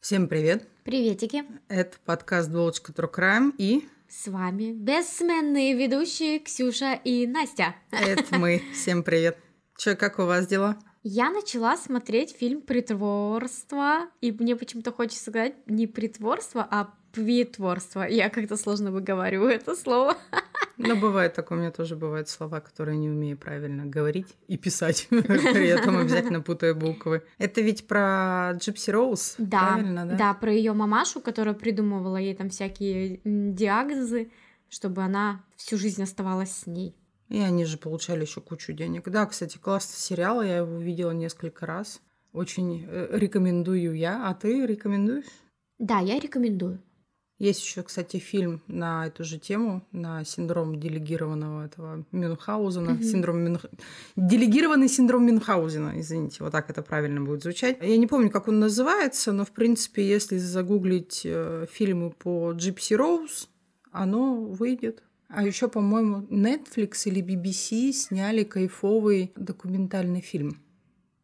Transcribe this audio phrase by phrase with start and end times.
[0.00, 0.66] Всем привет!
[0.82, 1.44] Приветики!
[1.68, 3.86] Это подкаст «Булочка True Crime» и...
[4.08, 7.74] С вами бессменные ведущие Ксюша и Настя.
[7.90, 8.62] Это мы.
[8.72, 9.36] Всем привет!
[9.76, 10.78] Че, как у вас дела?
[11.02, 18.02] Я начала смотреть фильм «Притворство», и мне почему-то хочется сказать не «притворство», а «притворство».
[18.02, 20.16] Я как-то сложно выговариваю это слово.
[20.82, 25.06] Ну, бывает такое, у меня тоже бывают слова, которые не умею правильно говорить и писать.
[25.10, 27.22] При этом обязательно путаю буквы.
[27.36, 30.16] Это ведь про Джипси Роуз, Да, правильно, да?
[30.16, 34.30] да, про ее мамашу, которая придумывала ей там всякие диагнозы,
[34.70, 36.96] чтобы она всю жизнь оставалась с ней.
[37.28, 39.08] И они же получали еще кучу денег.
[39.08, 42.00] Да, кстати, классный сериал, я его видела несколько раз.
[42.32, 44.28] Очень э, рекомендую я.
[44.28, 45.26] А ты рекомендуешь?
[45.78, 46.80] Да, я рекомендую.
[47.40, 52.90] Есть еще, кстати, фильм на эту же тему, на синдром делегированного этого Мюнхгаузена.
[52.92, 53.02] Мгм.
[53.02, 53.70] Синдром Мюнх-
[54.14, 57.78] Делегированный синдром Мюнхгаузена, извините, вот так это правильно будет звучать.
[57.80, 62.92] Я не помню, как он называется, но, в принципе, если загуглить э, фильмы по Джипси
[62.92, 63.48] Роуз,
[63.90, 65.02] оно выйдет.
[65.28, 70.60] А еще, по-моему, Netflix или BBC сняли кайфовый документальный фильм.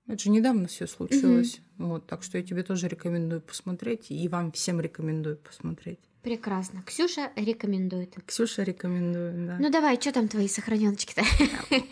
[0.07, 1.61] Это же недавно все случилось.
[1.79, 6.01] Вот, так что я тебе тоже рекомендую посмотреть, и вам всем рекомендую посмотреть.
[6.27, 6.83] Прекрасно.
[6.85, 8.17] Ксюша рекомендует.
[8.27, 9.59] Ксюша рекомендую, да.
[9.61, 11.23] Ну давай, что там твои сохраненочки-то?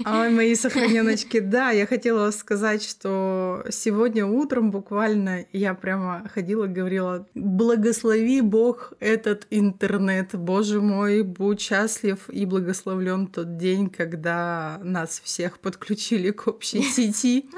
[0.05, 7.29] Ой, мои сохраненочки, да, я хотела сказать, что сегодня утром буквально я прямо ходила, говорила,
[7.37, 15.61] благослови Бог этот интернет, Боже мой, будь счастлив и благословлен тот день, когда нас всех
[15.61, 17.49] подключили к общей сети.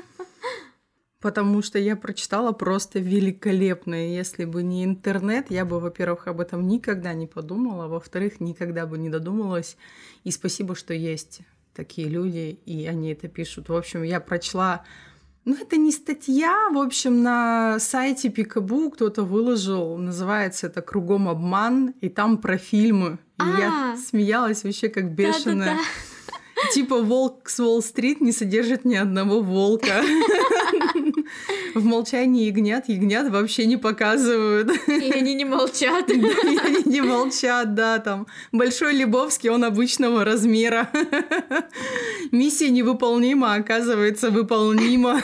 [1.26, 4.06] Потому что я прочитала просто великолепно.
[4.06, 8.38] И Если бы не интернет, я бы, во-первых, об этом никогда не подумала, а во-вторых,
[8.38, 9.76] никогда бы не додумалась.
[10.22, 11.40] И спасибо, что есть
[11.74, 13.68] такие люди, и они это пишут.
[13.70, 14.84] В общем, я прочла
[15.44, 21.92] ну, это не статья, в общем, на сайте Пикабу кто-то выложил, называется это «Кругом обман»,
[22.00, 23.18] и там про фильмы.
[23.40, 23.96] И я А.
[23.96, 25.76] смеялась вообще как бешеная.
[25.76, 26.72] Да-да-да.
[26.72, 30.02] Типа волк с Уолл-стрит не содержит ни одного волка.
[31.76, 34.70] В молчании ягнят ягнят вообще не показывают.
[34.88, 36.08] И они не молчат.
[36.10, 38.26] И они не молчат, да, там.
[38.50, 40.88] Большой Лебовский, он обычного размера.
[42.32, 45.20] Миссия невыполнима, оказывается, выполнима.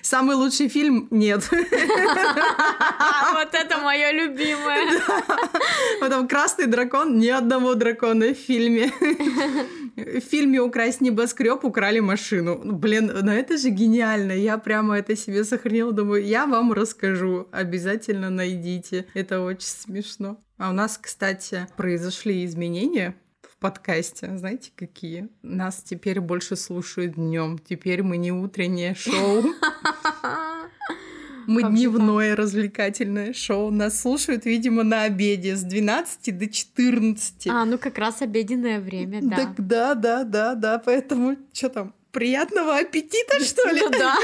[0.00, 1.50] Самый лучший фильм нет.
[3.32, 5.00] Вот это мое любимое.
[6.00, 8.90] Потом красный дракон, ни одного дракона в фильме.
[9.98, 12.60] В фильме «Украсть небоскреб» украли машину.
[12.62, 14.32] Ну, Блин, ну это же гениально.
[14.32, 15.92] Я прямо это себе сохранила.
[15.92, 17.48] Думаю, я вам расскажу.
[17.50, 19.06] Обязательно найдите.
[19.14, 20.40] Это очень смешно.
[20.56, 24.36] А у нас, кстати, произошли изменения в подкасте.
[24.36, 25.28] Знаете, какие?
[25.42, 27.58] Нас теперь больше слушают днем.
[27.58, 29.44] Теперь мы не утреннее шоу.
[31.48, 33.70] Мы Как дневное развлекательное шоу.
[33.70, 37.46] Нас слушают, видимо, на обеде с 12 до 14.
[37.46, 39.36] А, ну как раз обеденное время, да.
[39.36, 40.78] Так да, да, да, да.
[40.78, 41.94] Поэтому что там?
[42.12, 43.80] Приятного аппетита, что ли?
[43.80, 44.14] Ну да.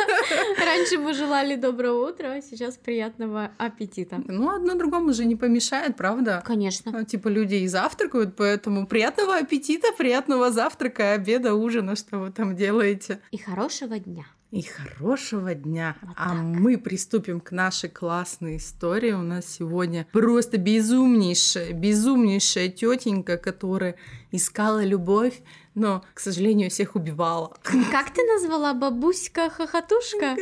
[0.64, 4.22] Раньше мы желали доброго утра, а сейчас приятного аппетита.
[4.26, 6.42] Ну, одно другому же не помешает, правда?
[6.44, 6.90] Конечно.
[6.92, 12.56] Ну, Типа люди и завтракают, поэтому приятного аппетита, приятного завтрака, обеда, ужина, что вы там
[12.56, 13.20] делаете.
[13.30, 14.24] И хорошего дня.
[14.52, 15.96] И хорошего дня.
[16.02, 16.42] Вот а так.
[16.42, 19.12] мы приступим к нашей классной истории.
[19.12, 23.94] У нас сегодня просто безумнейшая, безумнейшая тетенька, которая
[24.30, 25.40] искала любовь,
[25.74, 27.56] но, к сожалению, всех убивала.
[27.62, 30.36] Как ты назвала бабуська-хохотушка?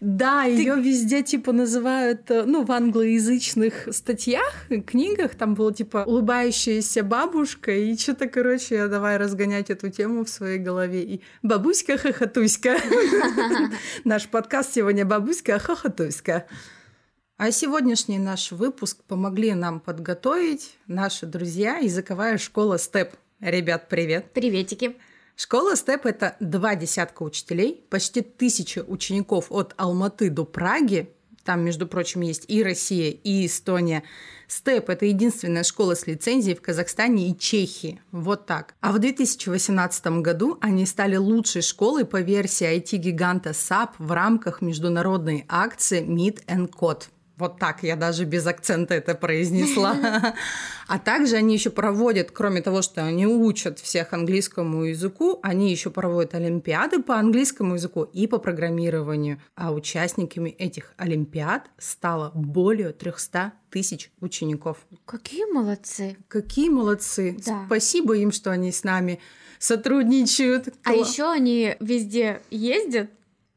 [0.00, 7.02] Да, ее везде типа называют, э, ну, в англоязычных статьях, книгах, там было типа улыбающаяся
[7.02, 11.02] бабушка, и что-то, короче, я давай разгонять эту тему в своей голове.
[11.02, 12.76] И бабуська-хохотуська.
[14.04, 16.44] Наш подкаст сегодня бабуська-хохотуська.
[17.38, 23.14] А сегодняшний наш выпуск помогли нам подготовить наши друзья языковая школа СТЕП.
[23.40, 24.32] Ребят, привет!
[24.32, 24.96] Приветики!
[25.36, 31.10] Школа СТЕП– это два десятка учителей, почти тысяча учеников от Алматы до Праги.
[31.44, 34.04] Там, между прочим, есть и Россия, и Эстония.
[34.48, 38.00] СТЕП– это единственная школа с лицензией в Казахстане и Чехии.
[38.10, 38.74] Вот так.
[38.80, 45.44] А в 2018 году они стали лучшей школой по версии IT-гиганта SAP в рамках международной
[45.50, 47.08] акции Meet and Code.
[47.36, 49.96] Вот так я даже без акцента это произнесла.
[50.88, 55.90] А также они еще проводят, кроме того, что они учат всех английскому языку, они еще
[55.90, 59.40] проводят олимпиады по английскому языку и по программированию.
[59.56, 64.86] А участниками этих олимпиад стало более 300 тысяч учеников.
[65.04, 66.16] Какие молодцы!
[66.28, 67.36] Какие молодцы!
[67.44, 67.64] Да.
[67.66, 69.18] Спасибо им, что они с нами
[69.58, 70.68] сотрудничают.
[70.84, 73.10] А еще они везде ездят,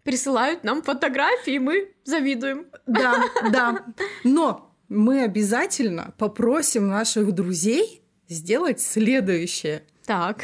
[0.09, 2.65] присылают нам фотографии, мы завидуем.
[2.87, 3.85] Да, да.
[4.23, 9.83] Но мы обязательно попросим наших друзей сделать следующее.
[10.07, 10.43] Так.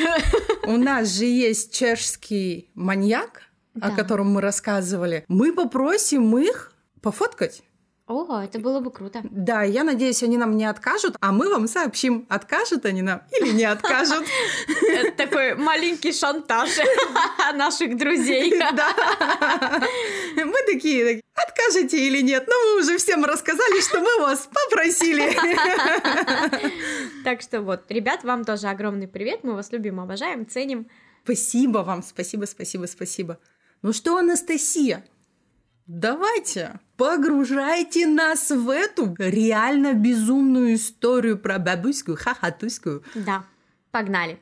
[0.68, 3.42] У нас же есть чешский маньяк,
[3.74, 3.88] да.
[3.88, 5.26] о котором мы рассказывали.
[5.28, 6.72] Мы попросим их
[7.02, 7.64] пофоткать.
[8.08, 9.22] О, это было бы круто.
[9.24, 13.50] Да, я надеюсь, они нам не откажут, а мы вам сообщим, откажут они нам или
[13.50, 14.26] не откажут.
[14.88, 16.70] Это такой маленький шантаж
[17.56, 18.54] наших друзей.
[18.76, 19.82] Да.
[20.36, 25.36] Мы такие, откажете или нет, но мы уже всем рассказали, что мы вас попросили.
[27.24, 30.88] Так что вот, ребят, вам тоже огромный привет, мы вас любим, обожаем, ценим.
[31.24, 33.40] Спасибо вам, спасибо, спасибо, спасибо.
[33.82, 35.06] Ну что, Анастасия,
[35.88, 43.04] Давайте, погружайте нас в эту реально безумную историю про бабуську хахатуську.
[43.14, 43.46] Да,
[43.92, 44.40] погнали.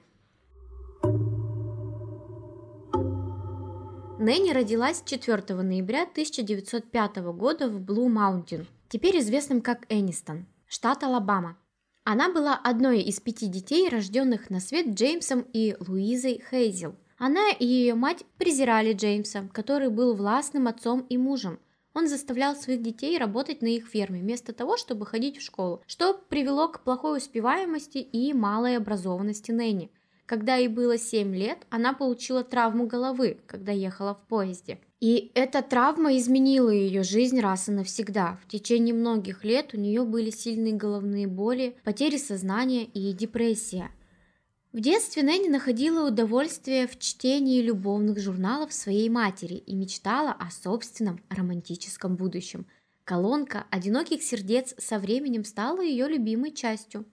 [4.20, 11.58] Нэнни родилась 4 ноября 1905 года в Блу Маунтин, теперь известным как Энистон, штат Алабама.
[12.06, 16.96] Она была одной из пяти детей, рожденных на свет Джеймсом и Луизой Хейзел.
[17.26, 21.58] Она и ее мать презирали Джеймса, который был властным отцом и мужем.
[21.94, 26.20] Он заставлял своих детей работать на их ферме, вместо того, чтобы ходить в школу, что
[26.28, 29.90] привело к плохой успеваемости и малой образованности Нэнни.
[30.26, 34.80] Когда ей было 7 лет, она получила травму головы, когда ехала в поезде.
[35.00, 38.38] И эта травма изменила ее жизнь раз и навсегда.
[38.44, 43.92] В течение многих лет у нее были сильные головные боли, потери сознания и депрессия–
[44.74, 51.22] в детстве Нэнни находила удовольствие в чтении любовных журналов своей матери и мечтала о собственном
[51.30, 52.66] романтическом будущем.
[53.04, 57.06] Колонка «Одиноких сердец» со временем стала ее любимой частью.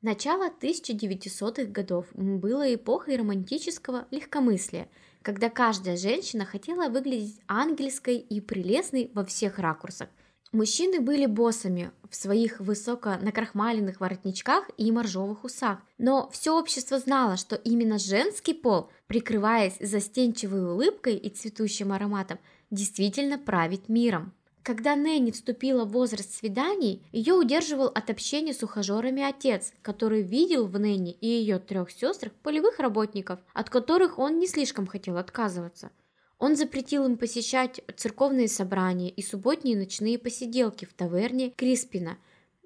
[0.00, 4.88] Начало 1900-х годов было эпохой романтического легкомыслия,
[5.20, 10.08] когда каждая женщина хотела выглядеть ангельской и прелестной во всех ракурсах–
[10.56, 17.36] Мужчины были боссами в своих высоко накрахмаленных воротничках и моржовых усах, но все общество знало,
[17.36, 22.38] что именно женский пол, прикрываясь застенчивой улыбкой и цветущим ароматом,
[22.70, 24.32] действительно правит миром.
[24.62, 30.68] Когда Нэнни вступила в возраст свиданий, ее удерживал от общения с ухажерами отец, который видел
[30.68, 35.90] в Нэнни и ее трех сестрах полевых работников, от которых он не слишком хотел отказываться–
[36.38, 42.18] он запретил им посещать церковные собрания и субботние ночные посиделки в таверне Криспина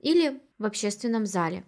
[0.02, 1.64] или в общественном зале.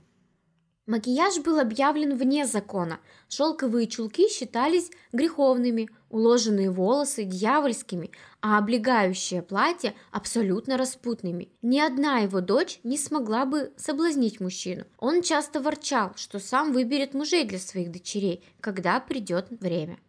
[0.86, 2.98] Макияж был объявлен вне закона,
[3.28, 8.10] шелковые чулки считались греховными, уложенные волосы дьявольскими,
[8.40, 11.50] а облегающее платье абсолютно распутными.
[11.62, 14.84] Ни одна его дочь не смогла бы соблазнить мужчину.
[14.98, 20.00] Он часто ворчал, что сам выберет мужей для своих дочерей, когда придет время.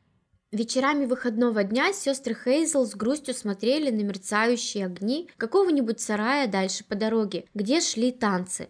[0.53, 6.93] Вечерами выходного дня сестры Хейзел с грустью смотрели на мерцающие огни какого-нибудь сарая дальше по
[6.93, 8.69] дороге, где шли танцы.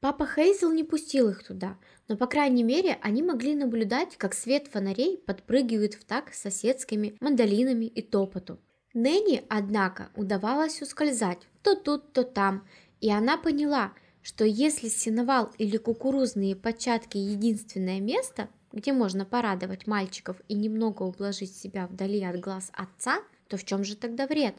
[0.00, 1.78] Папа Хейзел не пустил их туда,
[2.08, 7.86] но, по крайней мере, они могли наблюдать, как свет фонарей подпрыгивает в так соседскими мандолинами
[7.86, 8.58] и топоту.
[8.92, 12.68] Нэнни, однако, удавалось ускользать то тут, то там,
[13.00, 20.36] и она поняла, что если сеновал или кукурузные початки единственное место– где можно порадовать мальчиков
[20.48, 24.56] и немного ублажить себя вдали от глаз отца, то в чем же тогда вред?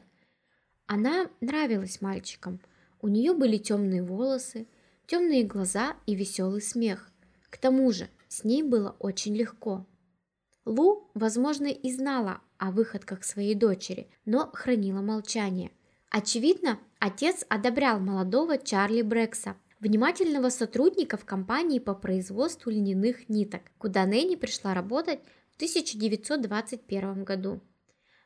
[0.87, 2.61] Она нравилась мальчикам.
[3.01, 4.67] У нее были темные волосы,
[5.05, 7.11] темные глаза и веселый смех.
[7.49, 9.85] К тому же с ней было очень легко.
[10.63, 15.71] Лу, возможно, и знала о выходках своей дочери, но хранила молчание.
[16.09, 24.05] Очевидно, отец одобрял молодого Чарли Брекса, внимательного сотрудника в компании по производству льняных ниток, куда
[24.05, 25.19] Нэнни пришла работать
[25.51, 27.61] в 1921 году.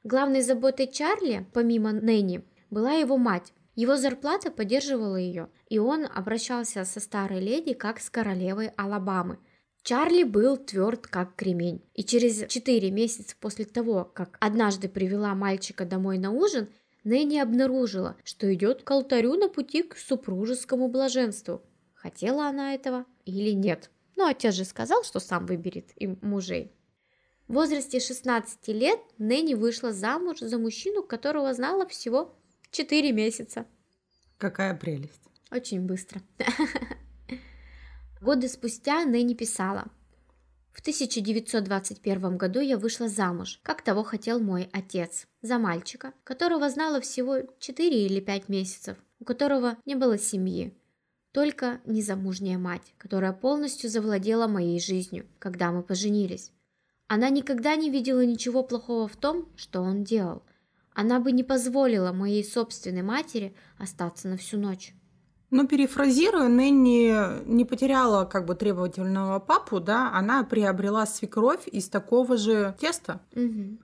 [0.04, 3.54] Главной заботой Чарли, помимо Нэнни, была его мать.
[3.76, 9.40] Его зарплата поддерживала ее, и он обращался со старой леди как с королевой Алабамы.
[9.84, 15.86] Чарли был тверд как кремень, и через 4 месяца после того, как однажды привела мальчика
[15.86, 16.70] домой на ужин,
[17.04, 21.62] Нэнни обнаружила, что идет к алтарю на пути к супружескому блаженству.
[21.94, 23.90] Хотела она этого или нет?
[24.16, 26.74] Но ну, отец же сказал, что сам выберет им мужей.
[27.48, 32.36] В возрасте 16 лет Нэнни вышла замуж за мужчину, которого знала всего
[32.72, 33.66] 4 месяца.
[34.38, 35.24] Какая прелесть.
[35.52, 36.22] Очень быстро.
[38.22, 39.88] Годы спустя Нэнни писала.
[40.80, 47.02] В 1921 году я вышла замуж, как того хотел мой отец, за мальчика, которого знала
[47.02, 50.74] всего 4 или 5 месяцев, у которого не было семьи.
[51.34, 56.54] Только незамужняя мать, которая полностью завладела моей жизнью, когда мы поженились.
[57.08, 60.44] Она никогда не видела ничего плохого в том, что он делал.
[60.94, 64.94] Она бы не позволила моей собственной матери остаться на всю ночь.
[65.52, 72.38] Ну, перефразируя, Нэнни не потеряла как бы требовательного папу, да, она приобрела свекровь из такого
[72.38, 73.22] же теста.
[73.36, 73.80] Угу.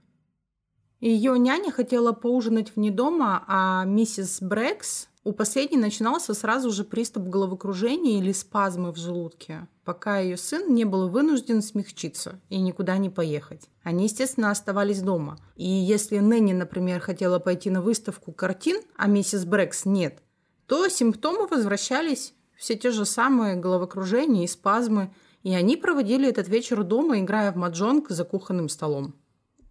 [1.00, 7.24] Ее няня хотела поужинать вне дома, а миссис Брэкс у последней начинался сразу же приступ
[7.24, 13.10] головокружения или спазмы в желудке, пока ее сын не был вынужден смягчиться и никуда не
[13.10, 13.68] поехать.
[13.82, 15.36] Они, естественно, оставались дома.
[15.56, 20.22] И если Нэнни, например, хотела пойти на выставку картин, а миссис Брэкс нет,
[20.66, 26.82] то симптомы возвращались, все те же самые головокружения и спазмы, и они проводили этот вечер
[26.82, 29.14] дома, играя в маджонг за кухонным столом.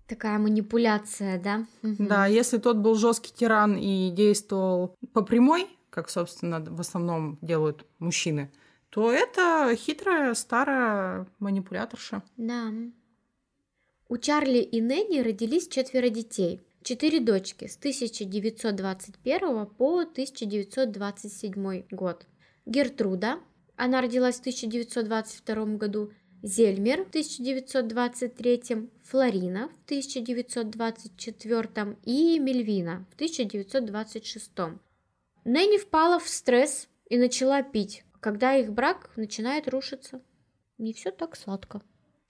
[0.08, 1.66] Такая манипуляция, да?
[1.82, 7.86] Да, если тот был жесткий тиран и действовал по прямой, как, собственно, в основном делают
[8.00, 8.52] мужчины,
[8.90, 12.22] то это хитрая старая манипуляторша.
[12.38, 12.72] Да.
[14.08, 16.65] У Чарли и Нэнни родились четверо детей.
[16.88, 22.28] Четыре дочки с 1921 по 1927 год.
[22.68, 23.40] Гертруда,
[23.76, 26.12] она родилась в 1922 году,
[26.44, 34.52] Зельмер в 1923, Флорина в 1924 и Мельвина в 1926.
[35.44, 40.22] Нэнни впала в стресс и начала пить, когда их брак начинает рушиться.
[40.78, 41.82] Не все так сладко.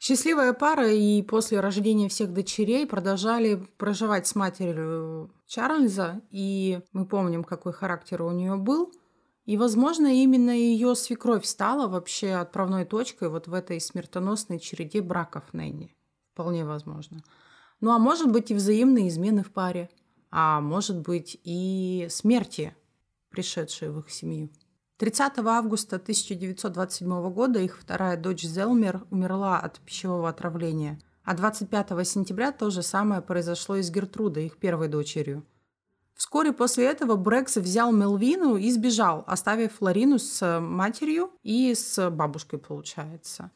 [0.07, 7.43] Счастливая пара и после рождения всех дочерей продолжали проживать с матерью Чарльза, и мы помним,
[7.43, 8.91] какой характер у нее был–
[9.45, 15.53] и, возможно, именно ее свекровь стала вообще отправной точкой вот в этой смертоносной череде браков
[15.53, 15.95] Нэнни.
[16.33, 17.23] Вполне возможно.
[17.79, 19.89] Ну, а может быть и взаимные измены в паре.
[20.31, 22.75] А может быть и смерти,
[23.29, 24.49] пришедшие в их семью.
[24.97, 30.99] 30 августа 1927 года их вторая дочь Зелмер умерла от пищевого отравления.
[31.23, 35.45] А 25 сентября то же самое произошло и с Гертрудой, их первой дочерью–
[36.15, 42.57] Вскоре после этого Брекс взял Мелвину и сбежал, оставив Флорину с матерью и с бабушкой,
[42.57, 43.51] получается.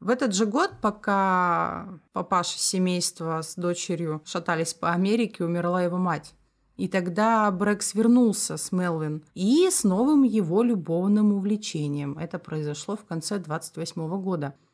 [0.00, 6.34] В этот же год, пока папаша семейства с дочерью шатались по Америке, умерла его мать.
[6.82, 12.18] И тогда Брекс вернулся с Мелвин и с новым его любовным увлечением.
[12.18, 14.54] Это произошло в конце 28 года–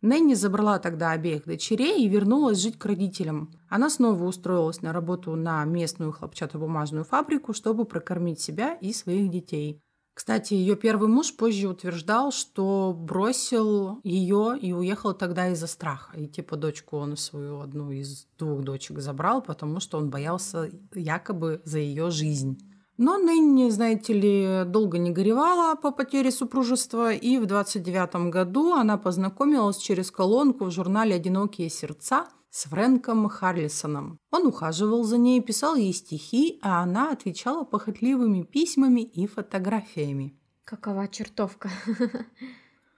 [0.00, 3.50] Нэнни забрала тогда обеих дочерей и вернулась жить к родителям.
[3.68, 9.82] Она снова устроилась на работу на местную хлопчатобумажную фабрику, чтобы прокормить себя и своих детей.
[10.18, 16.16] Кстати, ее первый муж позже утверждал, что бросил ее и уехал тогда из-за страха.
[16.16, 21.62] И типа дочку он свою одну из двух дочек забрал, потому что он боялся якобы
[21.64, 22.58] за ее жизнь.
[22.96, 28.98] Но ныне, знаете ли, долго не горевала по потере супружества, и в 29 году она
[28.98, 32.26] познакомилась через колонку в журнале «Одинокие сердца»
[32.58, 34.18] с Фрэнком Харлисоном.
[34.32, 40.36] Он ухаживал за ней, писал ей стихи, а она отвечала похотливыми письмами и фотографиями.
[40.64, 41.70] Какова чертовка.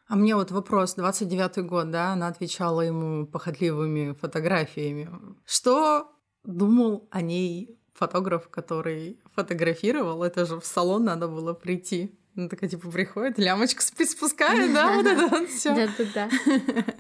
[0.09, 5.09] А мне вот вопрос, 29-й год, да, она отвечала ему похотливыми фотографиями.
[5.45, 6.11] Что
[6.43, 12.19] думал о ней фотограф, который фотографировал, это же в салон надо было прийти.
[12.37, 15.75] Ну, такая, типа, приходит, лямочку спускает, да, вот это вот все.
[15.75, 16.29] Да-да-да.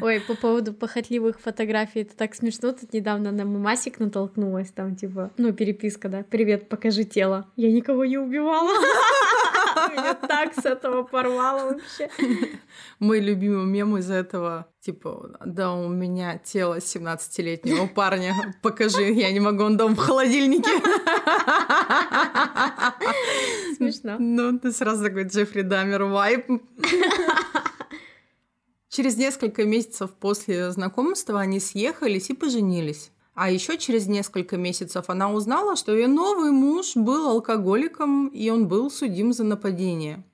[0.00, 2.72] Ой, по поводу похотливых фотографий, это так смешно.
[2.72, 7.46] Тут недавно на мамасик натолкнулась, там, типа, ну, переписка, да, привет, покажи тело.
[7.56, 8.68] Я никого не убивала.
[9.92, 12.10] Меня так с этого порвало вообще.
[12.98, 19.40] Мой любимый мем из этого, типа, да, у меня тело 17-летнего парня, покажи, я не
[19.40, 20.70] могу, он дом в холодильнике.
[23.80, 24.16] Смешно.
[24.18, 26.46] Ну, ты сразу такой Джеффри Дамер вайп.
[28.90, 33.10] Через несколько месяцев после знакомства они съехались и поженились.
[33.32, 38.68] А еще через несколько месяцев она узнала, что ее новый муж был алкоголиком, и он
[38.68, 40.24] был судим за нападение.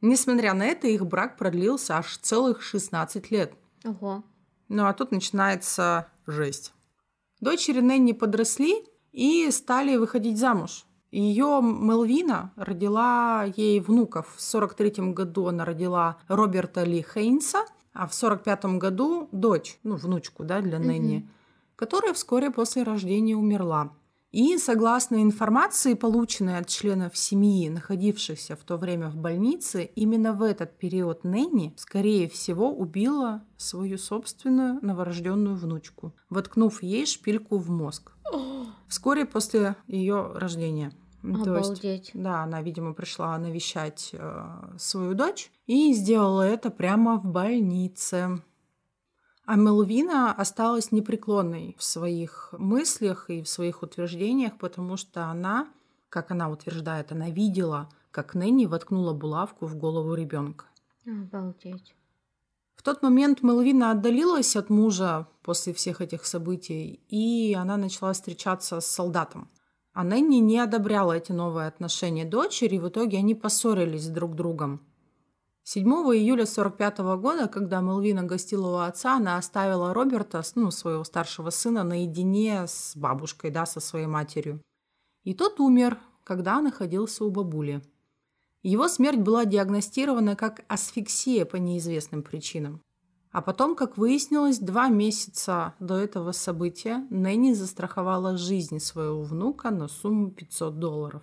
[0.00, 3.54] Несмотря на это, их брак продлился аж целых 16 лет.
[3.84, 4.22] Ого.
[4.68, 6.72] Ну а тут начинается жесть.
[7.40, 10.85] Дочери Нэнни подросли и стали выходить замуж.
[11.10, 14.34] Ее Мелвина родила ей внуков.
[14.36, 20.44] В 43 году она родила Роберта Ли Хейнса, а в 45 году дочь, ну, внучку,
[20.44, 21.28] да, для Нэнни, угу.
[21.76, 23.92] которая вскоре после рождения умерла.
[24.32, 30.42] И согласно информации, полученной от членов семьи, находившихся в то время в больнице, именно в
[30.42, 38.12] этот период Нэнни, скорее всего, убила свою собственную новорожденную внучку, воткнув ей шпильку в мозг.
[38.88, 40.92] Вскоре после ее рождения.
[41.22, 41.80] Обалдеть.
[41.80, 47.24] То есть, да, она, видимо, пришла навещать э, свою дочь и сделала это прямо в
[47.24, 48.42] больнице.
[49.44, 55.68] А Мелвина осталась непреклонной в своих мыслях и в своих утверждениях, потому что она,
[56.08, 60.66] как она утверждает, она видела, как Нэнни воткнула булавку в голову ребенка.
[61.06, 61.94] Обалдеть.
[62.76, 68.80] В тот момент Мелвина отдалилась от мужа после всех этих событий, и она начала встречаться
[68.80, 69.48] с солдатом.
[69.92, 74.36] А Нэнни не одобряла эти новые отношения дочери, и в итоге они поссорились друг с
[74.36, 74.86] другом.
[75.64, 81.50] 7 июля 45 года, когда Мелвина гостила у отца, она оставила Роберта, ну, своего старшего
[81.50, 84.62] сына, наедине с бабушкой, да, со своей матерью.
[85.24, 87.82] И тот умер, когда находился у бабули.
[88.66, 92.82] Его смерть была диагностирована как асфиксия по неизвестным причинам.
[93.30, 99.86] А потом, как выяснилось, два месяца до этого события Нэнни застраховала жизнь своего внука на
[99.86, 101.22] сумму 500 долларов.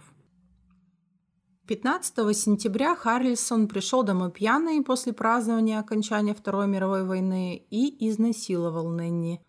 [1.68, 9.46] 15 сентября Харлисон пришел домой пьяный после празднования окончания Второй мировой войны и изнасиловал Нэнни.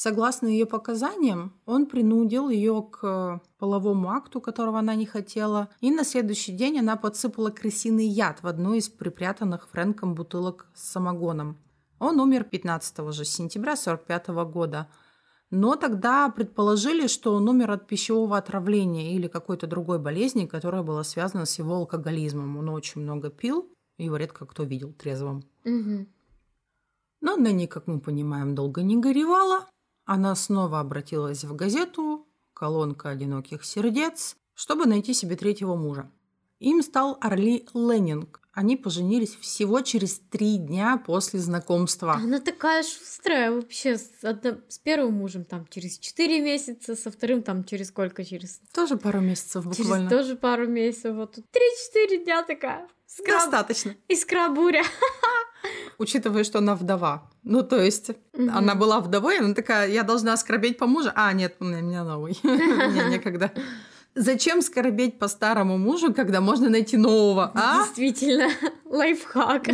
[0.00, 6.04] Согласно ее показаниям, он принудил ее к половому акту, которого она не хотела, и на
[6.04, 11.58] следующий день она подсыпала крысиный яд в одну из припрятанных Фрэнком бутылок с самогоном.
[11.98, 14.88] Он умер 15 же сентября 1945 года–
[15.50, 21.02] но тогда предположили, что он умер от пищевого отравления или какой-то другой болезни, которая была
[21.04, 22.58] связана с его алкоголизмом.
[22.58, 25.42] Он очень много пил, его редко кто видел трезвым.
[25.64, 26.06] Угу.
[27.22, 29.66] Но Нэнни, как мы понимаем, долго не горевала.
[30.08, 36.10] Она снова обратилась в газету «Колонка одиноких сердец», чтобы найти себе третьего мужа.
[36.60, 42.14] Им стал Орли Леннинг, они поженились всего через три дня после знакомства.
[42.14, 43.98] Она такая шустрая вообще.
[43.98, 48.24] С, одно, с первым мужем там через четыре месяца, со вторым там через сколько?
[48.24, 48.62] Через...
[48.72, 50.08] Тоже пару месяцев буквально.
[50.08, 51.16] Через тоже пару месяцев.
[51.16, 52.88] Вот тут три-четыре дня такая.
[53.06, 53.42] Скраб...
[53.42, 53.94] Достаточно.
[54.08, 54.82] Искра буря.
[55.98, 57.30] Учитывая, что она вдова.
[57.42, 58.50] Ну, то есть, угу.
[58.54, 61.10] она была вдовой, она такая, я должна скорбеть по мужу.
[61.14, 62.38] А, нет, у меня новый.
[62.42, 63.52] Мне некогда.
[64.14, 67.84] Зачем скорбеть по старому мужу, когда можно найти нового, а?
[67.84, 68.48] Действительно,
[68.84, 69.68] лайфхак.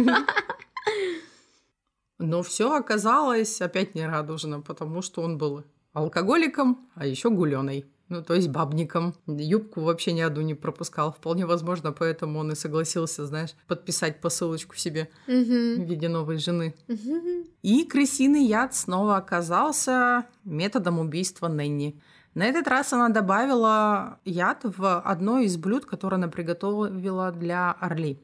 [2.18, 7.86] Но все оказалось опять нерадужно, потому что он был алкоголиком, а еще гуленой.
[8.14, 9.12] Ну, то есть бабником.
[9.26, 11.12] Юбку вообще ни одну не пропускал.
[11.12, 15.34] Вполне возможно, поэтому он и согласился, знаешь, подписать посылочку себе угу.
[15.34, 16.76] в виде новой жены.
[16.88, 17.48] Угу.
[17.62, 22.00] И крысиный яд снова оказался методом убийства Нэнни.
[22.34, 28.23] На этот раз она добавила яд в одно из блюд, которое она приготовила для Орли.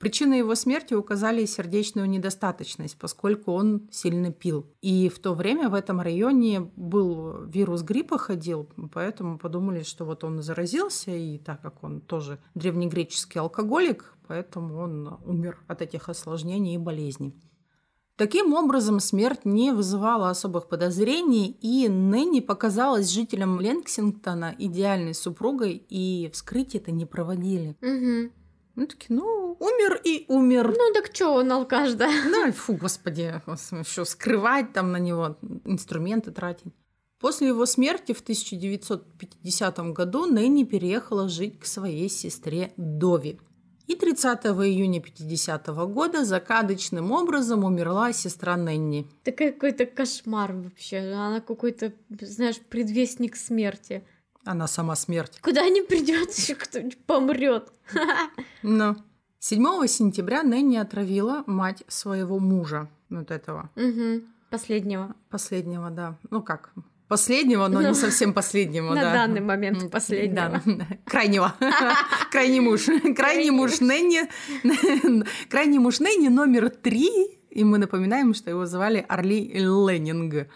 [0.00, 4.64] Причиной его смерти указали сердечную недостаточность, поскольку он сильно пил.
[4.80, 10.24] И в то время в этом районе был вирус гриппа ходил, поэтому подумали, что вот
[10.24, 16.76] он заразился, и так как он тоже древнегреческий алкоголик, поэтому он умер от этих осложнений
[16.76, 17.34] и болезней.
[18.16, 26.30] Таким образом, смерть не вызывала особых подозрений, и Нэнни показалась жителям Ленксингтона идеальной супругой, и
[26.32, 27.76] вскрытие это не проводили.
[27.82, 28.32] Угу.
[28.80, 30.74] Ну, такие, ну, умер и умер.
[30.74, 32.08] Ну, так что он алкаш, да?
[32.24, 36.72] Ну, фу, господи, еще скрывать там на него, инструменты тратить.
[37.18, 43.38] После его смерти в 1950 году Нэнни переехала жить к своей сестре Дови.
[43.86, 49.06] И 30 июня 50 -го года закадочным образом умерла сестра Нэнни.
[49.24, 51.00] Это какой-то кошмар вообще.
[51.12, 54.02] Она какой-то, знаешь, предвестник смерти.
[54.44, 55.38] Она сама смерть.
[55.42, 57.72] Куда не придет, кто-нибудь помрет.
[58.62, 58.96] Но
[59.38, 63.70] 7 сентября Нэнни отравила мать своего мужа, вот этого.
[63.76, 64.22] Угу.
[64.50, 65.14] Последнего.
[65.30, 66.18] Последнего, да.
[66.30, 66.72] Ну как,
[67.10, 69.12] Последнего, но, но не ну, совсем последнего, на да.
[69.12, 70.62] Данный момент последнего.
[70.64, 71.56] Да, крайнего.
[72.30, 72.86] Крайний муж.
[73.16, 74.28] Крайний муж Нэнни.
[75.50, 77.10] Крайний муж Нэнни номер три.
[77.50, 80.46] И мы напоминаем, что его звали Орли Леннинг.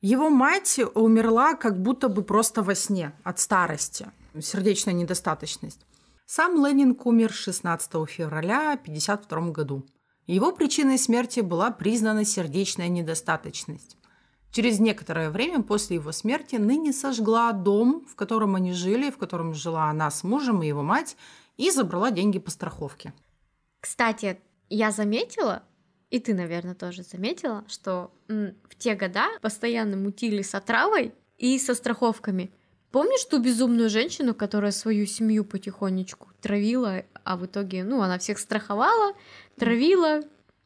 [0.00, 4.10] Его мать умерла как будто бы просто во сне от старости,
[4.40, 5.84] сердечная недостаточность.
[6.24, 9.86] Сам Ленинг умер 16 февраля 1952 году.
[10.26, 13.98] Его причиной смерти была признана сердечная недостаточность.
[14.52, 19.52] Через некоторое время после его смерти ныне сожгла дом, в котором они жили, в котором
[19.54, 21.16] жила она с мужем и его мать,
[21.56, 23.12] и забрала деньги по страховке.
[23.80, 25.62] Кстати, я заметила,
[26.10, 28.12] и ты, наверное, тоже заметила, что
[28.80, 32.50] те года постоянно мутили с отравой и со страховками.
[32.90, 38.40] Помнишь ту безумную женщину, которая свою семью потихонечку травила, а в итоге, ну, она всех
[38.40, 39.14] страховала,
[39.56, 40.22] травила?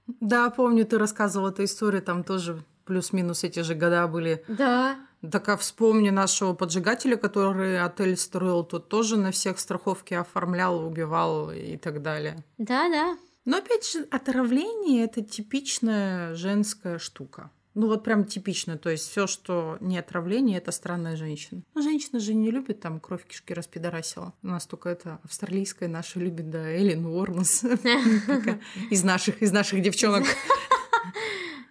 [0.07, 4.43] Да, помню, ты рассказывала эту историю, там тоже плюс-минус эти же года были.
[4.49, 4.97] Да.
[5.31, 11.51] Так а вспомни нашего поджигателя, который отель строил, тот тоже на всех страховки оформлял, убивал
[11.51, 12.45] и так далее.
[12.59, 13.17] Да, да.
[13.45, 17.51] Но опять же, отравление это типичная женская штука.
[17.75, 21.63] Ну вот прям типично, то есть все, что не отравление, это странная женщина.
[21.75, 24.33] Но женщина же не любит там кровь кишки распидорасила.
[24.43, 27.65] У нас только это австралийская наша любит, да, Эллен Уорнес.
[28.91, 30.25] Из наших, из наших девчонок.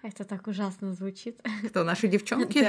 [0.02, 1.40] Это так ужасно звучит.
[1.70, 2.68] Кто, наши девчонки?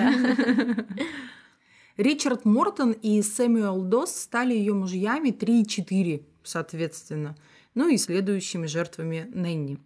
[1.97, 7.37] Ричард Мортон и Сэмюэл Дос стали ее мужьями 3 и 4, соответственно
[7.75, 9.79] ну и следующими жертвами Нэнни.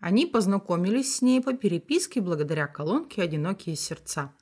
[0.00, 4.32] Они познакомились с ней по переписке благодаря колонке «Одинокие сердца».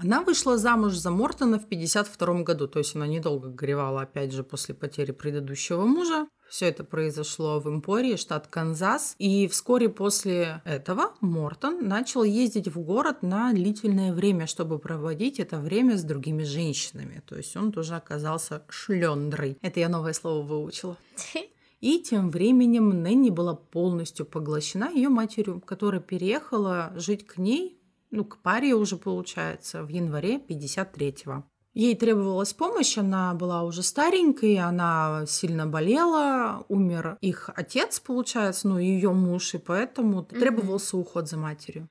[0.00, 4.44] Она вышла замуж за Мортона в 1952 году, то есть она недолго горевала, опять же,
[4.44, 6.28] после потери предыдущего мужа.
[6.48, 9.16] Все это произошло в Эмпории, штат Канзас.
[9.18, 15.58] И вскоре после этого Мортон начал ездить в город на длительное время, чтобы проводить это
[15.58, 17.20] время с другими женщинами.
[17.26, 19.58] То есть он тоже оказался шлендрой.
[19.62, 20.96] Это я новое слово выучила.
[21.80, 28.24] И тем временем Нэнни была полностью поглощена ее матерью, которая переехала жить к ней, ну,
[28.24, 31.44] к паре уже получается, в январе 53-го.
[31.74, 38.78] Ей требовалась помощь, она была уже старенькой, она сильно болела, умер их отец, получается, ну,
[38.78, 40.38] ее муж, и поэтому mm-hmm.
[40.40, 41.88] требовался уход за матерью.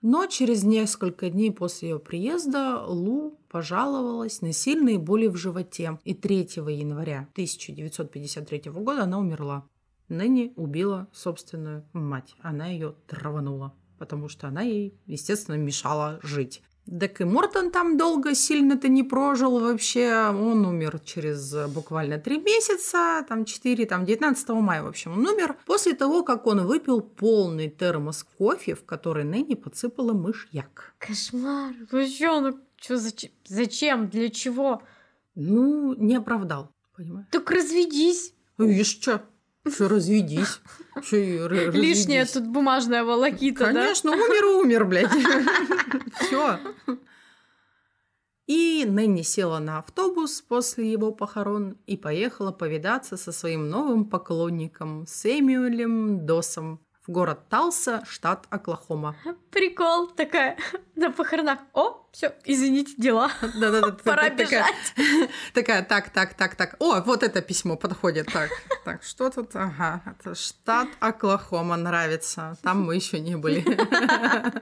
[0.00, 6.14] Но через несколько дней после ее приезда Лу пожаловалась на сильные боли в животе, и
[6.14, 6.36] 3
[6.68, 9.66] января 1953 года она умерла.
[10.08, 12.34] Нэнни убила собственную мать.
[12.40, 16.62] Она ее траванула, потому что она ей, естественно, мешала жить.
[17.00, 20.28] Так и Мортон там долго сильно-то не прожил вообще.
[20.30, 25.26] Он умер через э, буквально три месяца, там 4, там 19 мая, в общем, он
[25.26, 25.56] умер.
[25.66, 30.94] После того, как он выпил полный термос кофе, в который Нэнни подсыпала мышьяк.
[30.98, 31.74] Кошмар.
[31.88, 33.30] Что, ну что, зачем?
[33.46, 34.08] зачем?
[34.08, 34.82] Для чего?
[35.34, 37.26] Ну, не оправдал, понимаешь?
[37.30, 38.34] Так разведись.
[38.56, 39.22] Видишь, что?
[39.66, 40.60] Что разведись.
[41.10, 45.10] Лишняя тут бумажная волокита, Конечно, умер умер, блядь.
[46.20, 46.58] Все.
[48.46, 55.06] И Нэнни села на автобус после его похорон и поехала повидаться со своим новым поклонником
[55.06, 59.16] Сэмюэлем Досом город Талса, штат Оклахома.
[59.50, 60.56] Прикол такая
[60.94, 61.58] на похоронах.
[61.72, 63.30] О, все, извините, дела.
[63.40, 63.92] Да-да-да.
[64.04, 64.94] Пора бежать.
[65.54, 66.76] Такая, так, так, так, так.
[66.78, 68.30] О, вот это письмо подходит.
[68.32, 68.50] Так,
[68.84, 69.56] так, что тут?
[69.56, 72.56] Ага, это штат Оклахома нравится.
[72.62, 73.64] Там мы еще не были.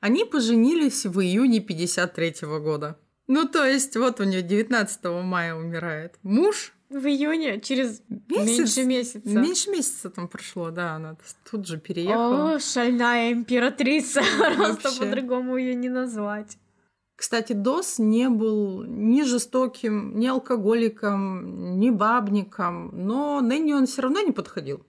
[0.00, 2.98] Они поженились в июне 53 года.
[3.28, 8.58] Ну, то есть, вот у нее 19 мая умирает муж, в июне, через Месяц?
[8.58, 9.28] меньше месяца.
[9.28, 11.16] Меньше месяца там прошло, да, она
[11.50, 12.54] тут же переехала.
[12.54, 14.22] О, шальная императрица,
[14.56, 16.58] просто по-другому ее не назвать.
[17.16, 24.20] Кстати, Дос не был ни жестоким, ни алкоголиком, ни бабником, но Нэнни он все равно
[24.22, 24.84] не подходил,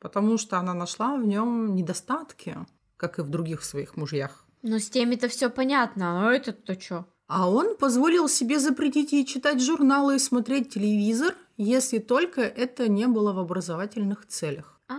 [0.00, 2.56] потому что она нашла в нем недостатки,
[2.96, 4.46] как и в других своих мужьях.
[4.62, 7.06] Но с теми-то все понятно, а этот-то что?
[7.26, 13.06] А он позволил себе запретить ей читать журналы и смотреть телевизор, если только это не
[13.06, 14.78] было в образовательных целях.
[14.88, 14.98] А,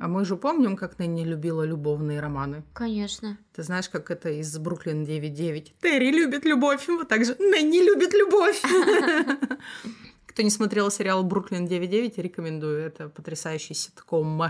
[0.00, 2.64] а мы же помним, как Нэнни любила любовные романы.
[2.72, 3.38] Конечно.
[3.54, 5.72] Ты знаешь, как это из Бруклин 9.9?
[5.80, 8.62] Терри любит любовь, вот так же Нэнни любит любовь.
[10.26, 12.80] Кто не смотрел сериал Бруклин 9.9, рекомендую.
[12.80, 14.42] Это потрясающий ситком.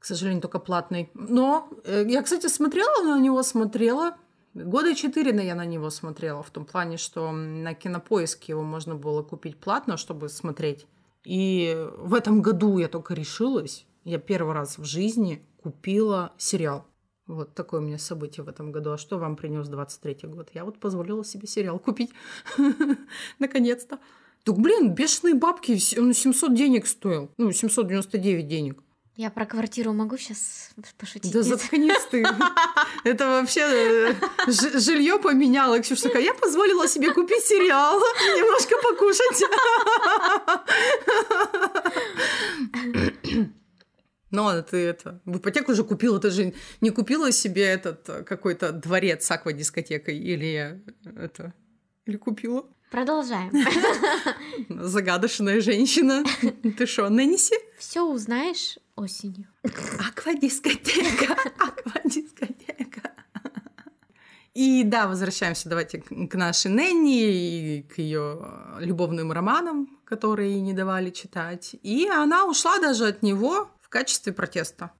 [0.00, 1.10] К сожалению, только платный.
[1.14, 4.16] Но э, я, кстати, смотрела на него, смотрела.
[4.54, 9.22] Года четыре я на него смотрела, в том плане, что на кинопоиске его можно было
[9.22, 10.86] купить платно, чтобы смотреть.
[11.24, 13.84] И в этом году я только решилась.
[14.04, 16.86] Я первый раз в жизни купила сериал.
[17.26, 18.92] Вот такое у меня событие в этом году.
[18.92, 20.50] А что вам принес 23-й год?
[20.52, 22.10] Я вот позволила себе сериал купить.
[23.38, 23.98] Наконец-то.
[24.44, 27.30] Так, блин, бешеные бабки, он 700 денег стоил.
[27.38, 28.82] Ну, 799 денег.
[29.16, 31.32] Я про квартиру могу сейчас пошутить?
[31.32, 31.46] Да Нет?
[31.46, 32.24] заткнись ты.
[33.04, 34.14] Это вообще э,
[34.48, 35.78] жилье поменяло.
[35.78, 39.44] Ксюша такая, я позволила себе купить сериал, немножко покушать.
[44.32, 48.72] Но ты это, в ипотеку уже купила, ты же не купила себе этот э, какой-то
[48.72, 50.82] дворец с аквадискотекой или
[51.16, 51.54] это,
[52.04, 52.66] или купила?
[52.94, 53.50] Продолжаем.
[54.68, 56.22] Загадочная женщина.
[56.78, 57.56] Ты что, Нэнси?
[57.76, 59.48] Все узнаешь осенью.
[59.64, 63.10] Аквадискотека, аквадискотека.
[64.54, 68.38] И да, возвращаемся давайте к к нашей Нэнни и к ее
[68.78, 71.74] любовным романам, которые ей не давали читать.
[71.82, 74.92] И она ушла даже от него в качестве протеста.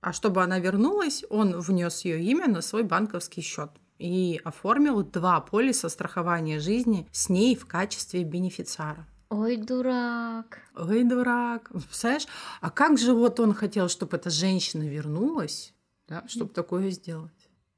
[0.00, 5.40] А чтобы она вернулась, он внес ее имя на свой банковский счет и оформил два
[5.40, 9.06] полиса страхования жизни с ней в качестве бенефициара.
[9.28, 10.58] Ой, дурак.
[10.76, 11.70] Ой, дурак.
[11.72, 12.26] Представляешь?
[12.60, 15.74] А как же вот он хотел, чтобы эта женщина вернулась,
[16.08, 17.32] да, чтобы такое сделать?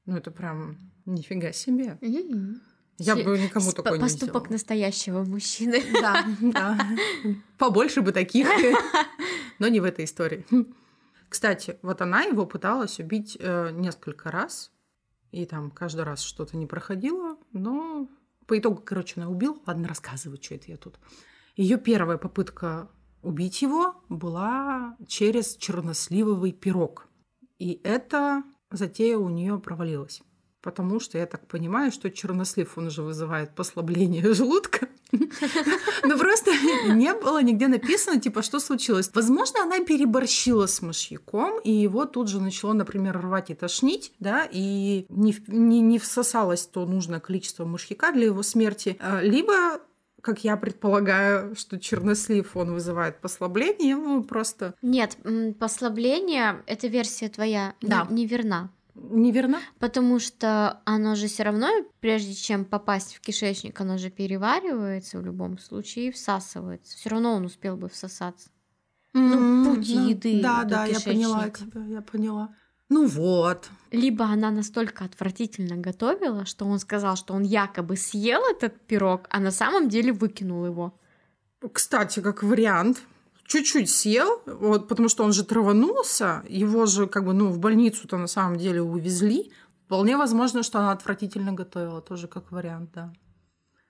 [0.05, 1.97] Ну, это прям нифига себе.
[2.01, 2.61] М.
[2.99, 4.51] Я бы никому С- такое не Поступок сделала.
[4.53, 5.81] настоящего мужчины.
[6.01, 6.77] Да, да.
[7.57, 8.47] Побольше бы таких.
[9.57, 10.45] Но не в этой истории.
[11.29, 14.71] Кстати, вот она его пыталась убить э, несколько раз.
[15.31, 17.37] И там каждый раз что-то не проходило.
[17.53, 18.07] Но
[18.47, 19.57] по итогу, короче, она убила.
[19.65, 20.99] Ладно, рассказываю, что это я тут.
[21.55, 22.89] Ее первая попытка
[23.21, 27.07] убить его была через черносливовый пирог.
[27.57, 30.21] И эта затея у нее провалилась.
[30.61, 34.89] Потому что я так понимаю, что чернослив, он же вызывает послабление желудка.
[35.11, 36.51] Но просто
[36.93, 39.09] не было нигде написано, типа, что случилось.
[39.13, 44.47] Возможно, она переборщила с мышьяком, и его тут же начало, например, рвать и тошнить, да,
[44.51, 48.97] и не, не, не всосалось то нужное количество мышьяка для его смерти.
[48.99, 49.79] А, Либо
[50.21, 55.17] как я предполагаю, что чернослив, он вызывает послабление, ему просто Нет,
[55.59, 58.05] послабление, эта версия твоя не- Да.
[58.09, 58.69] неверна.
[59.01, 59.59] Неверно.
[59.79, 61.67] Потому что оно же все равно,
[61.99, 66.97] прежде чем попасть в кишечник, оно же переваривается в любом случае и всасывается.
[66.97, 68.49] Все равно он успел бы всосаться.
[69.13, 70.01] Ну, путь да.
[70.01, 72.53] еды Да, да, я поняла тебя, я поняла.
[72.89, 73.69] Ну вот.
[73.91, 79.39] Либо она настолько отвратительно готовила, что он сказал, что он якобы съел этот пирог, а
[79.39, 80.99] на самом деле выкинул его.
[81.71, 83.03] Кстати, как вариант,
[83.49, 88.17] чуть-чуть съел, вот, потому что он же траванулся, его же как бы, ну, в больницу-то
[88.17, 89.51] на самом деле увезли.
[89.85, 93.11] Вполне возможно, что она отвратительно готовила, тоже как вариант, да.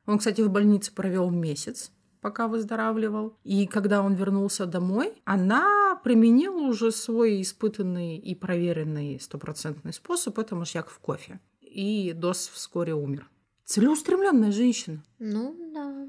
[0.05, 1.91] Он, кстати, в больнице провел месяц,
[2.21, 3.37] пока выздоравливал.
[3.43, 10.39] И когда он вернулся домой, она применила уже свой испытанный и проверенный стопроцентный способ.
[10.39, 11.41] Это мышьяк в кофе.
[11.59, 13.29] И Дос вскоре умер.
[13.65, 15.03] Целеустремленная женщина.
[15.19, 16.07] Ну да.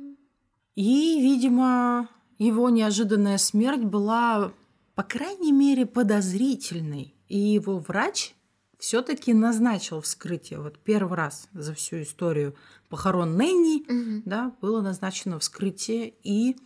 [0.76, 2.08] И, видимо,
[2.40, 4.52] его неожиданная смерть была,
[4.94, 7.14] по крайней мере, подозрительной.
[7.28, 8.34] И его врач
[8.78, 10.60] все-таки назначил вскрытие.
[10.60, 12.56] Вот первый раз за всю историю
[12.88, 14.22] похорон Нэнни Мгм.
[14.24, 16.56] да, было назначено вскрытие и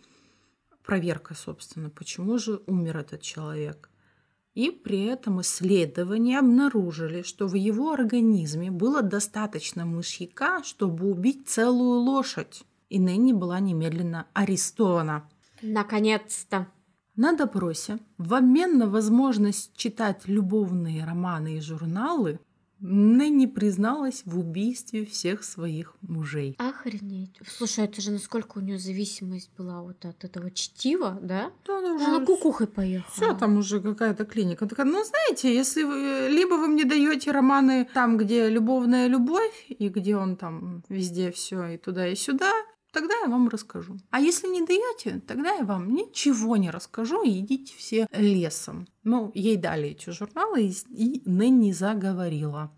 [0.85, 3.89] проверка, собственно, почему же умер этот человек.
[4.53, 11.99] И при этом исследования обнаружили, что в его организме было достаточно мышьяка, чтобы убить целую
[11.99, 12.63] лошадь.
[12.89, 15.27] И Нэнни была немедленно арестована.
[15.61, 16.67] Наконец-то.
[17.15, 22.39] На допросе, в обмен на возможность читать любовные романы и журналы,
[22.81, 26.55] Нэнни призналась в убийстве всех своих мужей.
[26.59, 27.39] Охренеть.
[27.47, 31.51] Слушай, это же насколько у нее зависимость была вот от этого чтива, да?
[31.65, 33.11] Да, она уже Она кукухой поехала.
[33.13, 34.67] Все, там уже какая-то клиника.
[34.67, 39.87] Такая, ну, знаете, если вы, либо вы мне даете романы там, где любовная любовь, и
[39.87, 42.51] где он там везде все и туда, и сюда,
[42.95, 43.97] тогда я вам расскажу.
[44.09, 48.87] А если не даете, тогда я вам ничего не расскажу, и идите все лесом.
[49.03, 52.71] Ну, ей дали эти журналы, и, и Нэнни заговорила.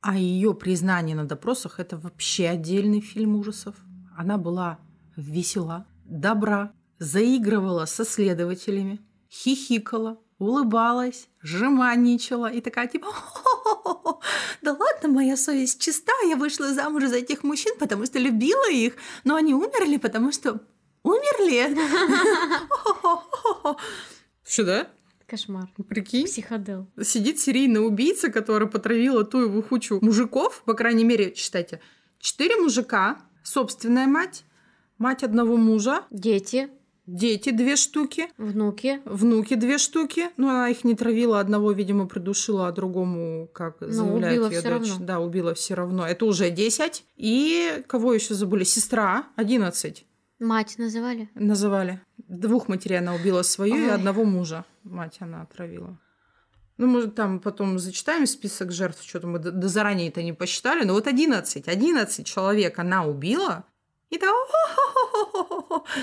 [0.00, 3.74] А ее признание на допросах это вообще отдельный фильм ужасов.
[4.16, 4.78] Она была
[5.16, 8.98] весела, добра, заигрывала со следователями,
[9.30, 14.20] хихикала, улыбалась, жеманничала и такая типа «Хо-хо-хо-хо,
[14.62, 18.94] да ладно, моя совесть чиста, я вышла замуж за этих мужчин, потому что любила их,
[19.24, 20.60] но они умерли, потому что
[21.02, 21.76] умерли.
[24.44, 24.88] Сюда?
[25.26, 25.68] Кошмар.
[25.88, 26.26] Прикинь?
[26.26, 26.86] Психодел.
[27.02, 31.80] Сидит серийный убийца, который потравила ту его хучу мужиков, по крайней мере, читайте,
[32.18, 34.44] четыре мужика, собственная мать,
[34.98, 36.68] мать одного мужа, Дети,
[37.06, 39.00] дети две штуки, внуки.
[39.04, 40.28] внуки две штуки.
[40.36, 44.70] Ну, она их не травила, одного, видимо, придушила, а другому, как заявляет убила её всё
[44.78, 44.88] дочь.
[44.90, 45.06] равно.
[45.06, 46.06] Да, убила все равно.
[46.06, 47.04] Это уже 10.
[47.16, 48.64] И кого еще забыли?
[48.64, 50.06] Сестра, 11
[50.38, 51.28] Мать называли?
[51.34, 52.00] называли.
[52.28, 53.90] Двух матерей она убила свою и Ой.
[53.94, 54.64] одного мужа.
[54.82, 55.98] Мать она отравила.
[56.78, 60.84] Ну, может, там потом зачитаем список жертв, что-то мы д- д- заранее это не посчитали,
[60.84, 63.64] но вот 11, 11 человек она убила,
[64.12, 64.36] и там...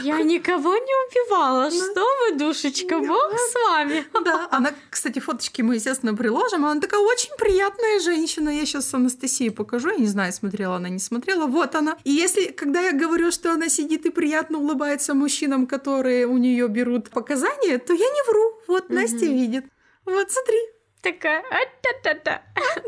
[0.04, 1.70] Я никого не убивала.
[1.70, 4.04] Что вы, душечка, Бог с вами.
[4.26, 6.66] Да, она, кстати, фоточки мы, естественно, приложим.
[6.66, 8.50] Она такая очень приятная женщина.
[8.50, 9.90] Я сейчас Анастасии покажу.
[9.90, 11.46] Я не знаю, смотрела она, не смотрела.
[11.46, 11.98] Вот она.
[12.04, 16.68] И если, когда я говорю, что она сидит и приятно улыбается мужчинам, которые у нее
[16.68, 18.60] берут показания, то я не вру.
[18.68, 18.96] Вот Мгм.
[18.96, 19.66] Настя видит.
[20.06, 20.58] Вот, смотри.
[21.02, 22.42] Такая, а-та-та-та.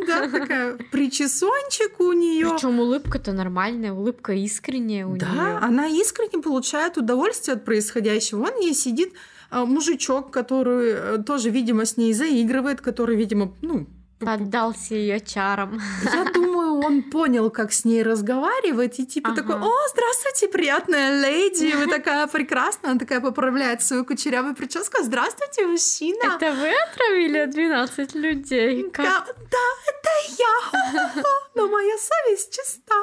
[0.06, 2.50] Да, такая причесончик у нее.
[2.50, 5.58] Причем улыбка-то нормальная, улыбка искренняя у Да, нее.
[5.62, 8.44] она искренне получает удовольствие от происходящего.
[8.44, 9.14] Он ей сидит
[9.50, 13.88] а, мужичок, который э, тоже, видимо, с ней заигрывает, который, видимо, ну,
[14.20, 15.82] Поддался ее чарам.
[16.04, 16.41] Я думаю,
[16.86, 19.42] он понял, как с ней разговаривать, и типа Ага.
[19.42, 22.92] такой, о, здравствуйте, приятная леди, вы такая прекрасная.
[22.92, 25.04] Она такая поправляет свою кучерявую прическу.
[25.04, 26.36] Здравствуйте, мужчина.
[26.36, 28.90] Это вы отравили 12 людей?
[28.92, 29.06] Как?
[29.06, 31.24] Да, да, это я.
[31.56, 32.96] Но моя совесть чиста.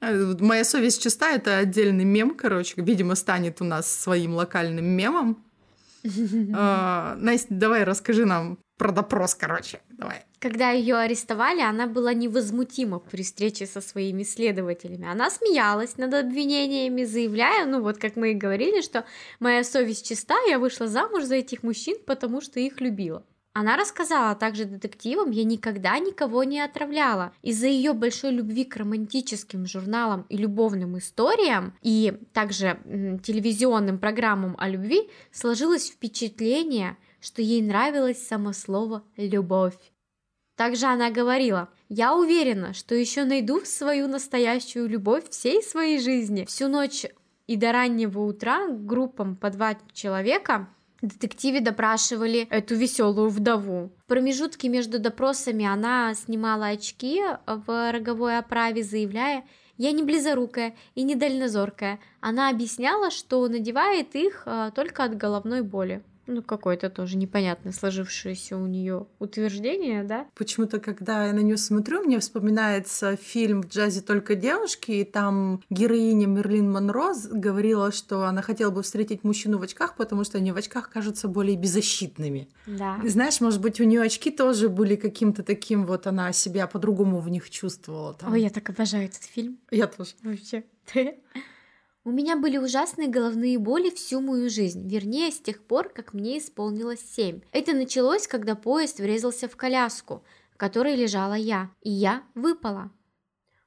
[0.00, 5.42] Вот Моя совесть чиста это отдельный мем, короче, видимо, станет у нас своим локальным мемом.
[6.54, 9.80] А, Настя, давай расскажи нам про допрос, короче.
[9.90, 10.24] Давай.
[10.38, 15.08] Когда ее арестовали, она была невозмутима при встрече со своими следователями.
[15.08, 19.06] Она смеялась над обвинениями, заявляя, ну вот как мы и говорили, что
[19.40, 23.24] моя совесть чиста, я вышла замуж за этих мужчин, потому что их любила.
[23.54, 27.32] Она рассказала также детективам, я никогда никого не отравляла.
[27.40, 32.78] Из-за ее большой любви к романтическим журналам и любовным историям, и также
[33.24, 39.78] телевизионным программам о любви, сложилось впечатление, что ей нравилось само слово «любовь».
[40.56, 46.46] Также она говорила, я уверена, что еще найду свою настоящую любовь всей своей жизни.
[46.46, 47.04] Всю ночь
[47.46, 50.68] и до раннего утра группам по два человека
[51.02, 53.92] детективы допрашивали эту веселую вдову.
[54.04, 59.44] В промежутке между допросами она снимала очки в роговой оправе, заявляя,
[59.76, 62.00] я не близорукая и не дальнозоркая.
[62.20, 66.02] Она объясняла, что надевает их а, только от головной боли.
[66.26, 70.26] Ну, какое-то тоже непонятно сложившееся у нее утверждение, да?
[70.34, 75.62] Почему-то, когда я на нее смотрю, мне вспоминается фильм «В джазе только девушки», и там
[75.70, 80.52] героиня Мерлин Монро говорила, что она хотела бы встретить мужчину в очках, потому что они
[80.52, 82.48] в очках кажутся более беззащитными.
[82.66, 82.98] Да.
[83.04, 87.20] И Знаешь, может быть, у нее очки тоже были каким-то таким, вот она себя по-другому
[87.20, 88.14] в них чувствовала.
[88.14, 88.32] Там.
[88.32, 89.58] Ой, я так обожаю этот фильм.
[89.70, 90.12] Я тоже.
[90.22, 90.64] Вообще.
[92.06, 96.38] У меня были ужасные головные боли всю мою жизнь, вернее, с тех пор, как мне
[96.38, 97.40] исполнилось семь.
[97.50, 102.92] Это началось, когда поезд врезался в коляску, в которой лежала я, и я выпала.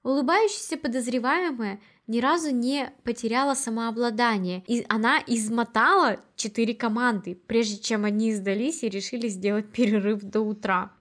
[0.03, 8.33] Улыбающаяся подозреваемая ни разу не потеряла самообладание, и она измотала четыре команды, прежде чем они
[8.33, 10.93] сдались и решили сделать перерыв до утра.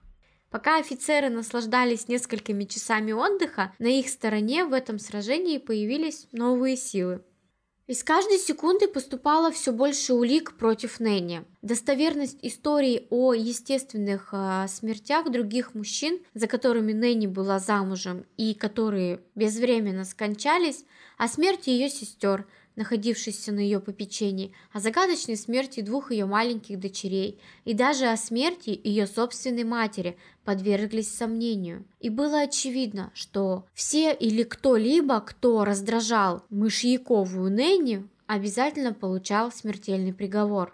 [0.49, 7.23] Пока офицеры наслаждались несколькими часами отдыха, на их стороне в этом сражении появились новые силы.
[7.89, 11.43] Из каждой секунды поступало все больше улик против Нэнни.
[11.63, 19.21] Достоверность истории о естественных э, смертях других мужчин, за которыми Нэнни была замужем и которые
[19.33, 20.85] безвременно скончались,
[21.17, 22.45] о смерти ее сестер,
[22.79, 28.79] находившихся на ее попечении, о загадочной смерти двух ее маленьких дочерей и даже о смерти
[28.81, 31.85] ее собственной матери подверглись сомнению.
[31.99, 40.73] И было очевидно, что все или кто-либо, кто раздражал мышьяковую Нэнни, обязательно получал смертельный приговор.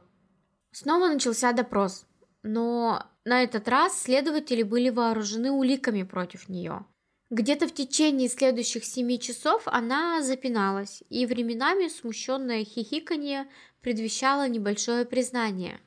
[0.71, 2.05] Снова начался допрос,
[2.43, 6.85] но на этот раз следователи были вооружены уликами против нее.
[7.31, 13.47] Где-то в течение следующих семи часов она запиналась, и временами смущенное хихиканье
[13.81, 15.79] предвещало небольшое признание.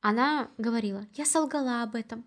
[0.00, 2.26] Она говорила «Я солгала об этом».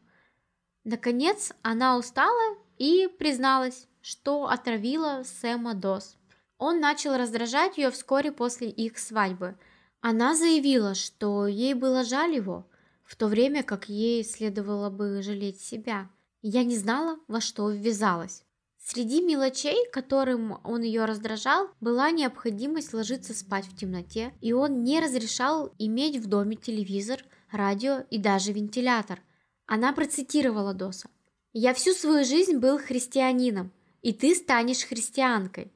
[0.84, 6.18] Наконец она устала и призналась, что отравила Сэма Дос.
[6.58, 9.56] Он начал раздражать ее вскоре после их свадьбы.
[10.00, 12.68] Она заявила, что ей было жаль его,
[13.04, 16.10] в то время как ей следовало бы жалеть себя.
[16.42, 18.44] Я не знала, во что ввязалась.
[18.84, 25.00] Среди мелочей, которым он ее раздражал, была необходимость ложиться спать в темноте, и он не
[25.00, 29.22] разрешал иметь в доме телевизор, радио и даже вентилятор.
[29.68, 31.10] Она процитировала Доса.
[31.54, 35.72] «Я всю свою жизнь был христианином, и ты станешь христианкой.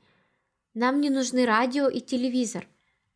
[0.73, 2.67] Нам не нужны радио и телевизор.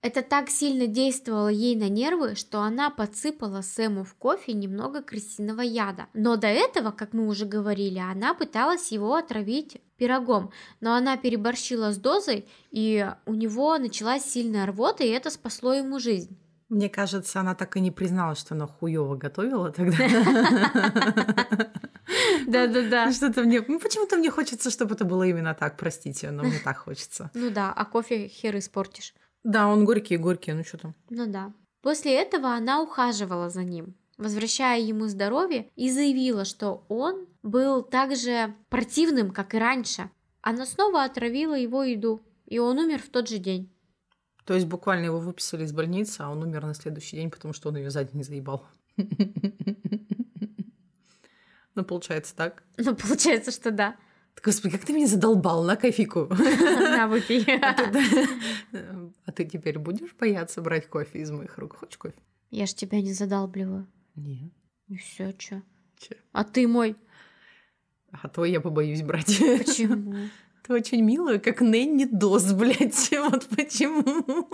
[0.01, 5.59] Это так сильно действовало ей на нервы, что она подсыпала Сэму в кофе немного крысиного
[5.59, 6.07] яда.
[6.13, 11.91] Но до этого, как мы уже говорили, она пыталась его отравить пирогом, но она переборщила
[11.91, 16.37] с дозой, и у него началась сильная рвота, и это спасло ему жизнь.
[16.69, 19.97] Мне кажется, она так и не призналась, что она хуёво готовила тогда.
[22.47, 23.11] Да-да-да.
[23.11, 23.61] Что-то мне...
[23.67, 27.31] Ну, почему-то мне хочется, чтобы это было именно так, простите, но мне так хочется.
[27.33, 29.13] Ну да, а кофе хер испортишь.
[29.43, 30.95] Да, он горький-горький, ну что там.
[31.09, 31.53] Ну да.
[31.81, 38.15] После этого она ухаживала за ним, возвращая ему здоровье, и заявила, что он был так
[38.15, 40.09] же противным, как и раньше.
[40.41, 43.71] Она снова отравила его еду, и он умер в тот же день.
[44.45, 47.69] То есть буквально его выписали из больницы, а он умер на следующий день, потому что
[47.69, 48.67] он ее сзади не заебал.
[51.75, 52.63] Ну, получается так.
[52.75, 53.95] Ну, получается, что да.
[54.43, 56.27] Господи, как ты меня задолбал на кофейку.
[56.29, 57.45] На, выпей.
[59.25, 61.75] А ты теперь будешь бояться брать кофе из моих рук?
[61.75, 62.15] Хочешь кофе?
[62.51, 63.87] Я ж тебя не задалбливаю.
[64.15, 64.51] Нет.
[64.87, 65.61] И все, чё?
[65.97, 66.15] Че?
[66.31, 66.95] А ты мой.
[68.11, 69.37] А твой я побоюсь брать.
[69.37, 70.15] Почему?
[70.63, 73.11] Ты очень милая, как Нэнни Дос, блядь.
[73.11, 74.47] Вот почему.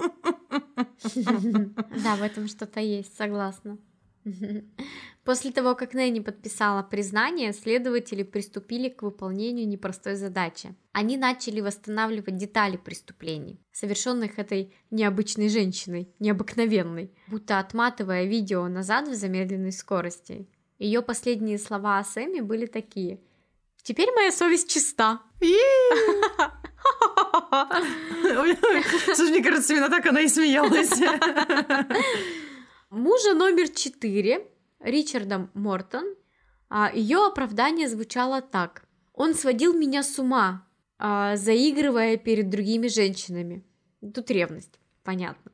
[2.03, 3.77] Да, в этом что-то есть, согласна.
[5.23, 10.75] После того, как Нэнни подписала признание, следователи приступили к выполнению непростой задачи.
[10.91, 19.13] Они начали восстанавливать детали преступлений, совершенных этой необычной женщиной, необыкновенной, будто отматывая видео назад в
[19.13, 20.47] замедленной скорости.
[20.77, 23.21] Ее последние слова о Сэме были такие–
[23.85, 25.21] Теперь моя совесть чиста.
[29.13, 30.89] Слушай, мне кажется, именно так она и смеялась.
[32.95, 36.15] Мужа номер четыре, Ричардом Мортон,
[36.69, 38.87] а, ее оправдание звучало так.
[39.11, 40.65] Он сводил меня с ума,
[40.97, 43.65] а, заигрывая перед другими женщинами.
[44.13, 45.51] Тут ревность, понятно.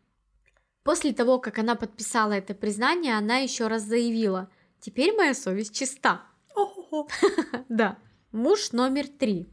[0.84, 4.48] После того, как она подписала это признание, она еще раз заявила,
[4.80, 6.22] теперь моя совесть чиста.
[7.70, 7.98] Да.
[8.32, 9.50] Муж номер три.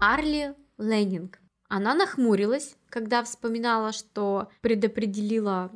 [0.00, 1.38] Арли Леннинг.
[1.68, 5.70] Она нахмурилась, когда вспоминала, что предопределила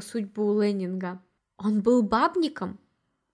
[0.00, 1.22] судьбу Леннинга.
[1.56, 2.78] Он был бабником.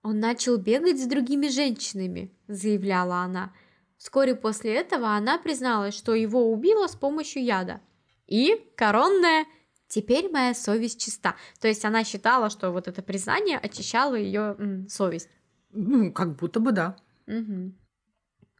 [0.03, 3.53] Он начал бегать с другими женщинами, заявляла она.
[3.97, 7.81] Вскоре после этого она призналась, что его убила с помощью яда.
[8.27, 9.45] И коронная
[9.87, 11.35] Теперь моя совесть чиста.
[11.59, 15.29] То есть она считала, что вот это признание очищало ее м, совесть.
[15.71, 16.97] Ну, как будто бы да.
[17.27, 17.73] Угу.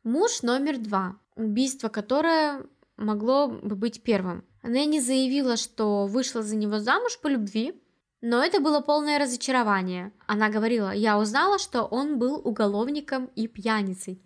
[0.04, 2.64] Муж номер два, убийство которое
[2.98, 4.46] могло бы быть первым.
[4.66, 7.74] Нэнни заявила, что вышла за него замуж по любви,
[8.22, 10.12] но это было полное разочарование.
[10.26, 14.22] Она говорила, я узнала, что он был уголовником и пьяницей.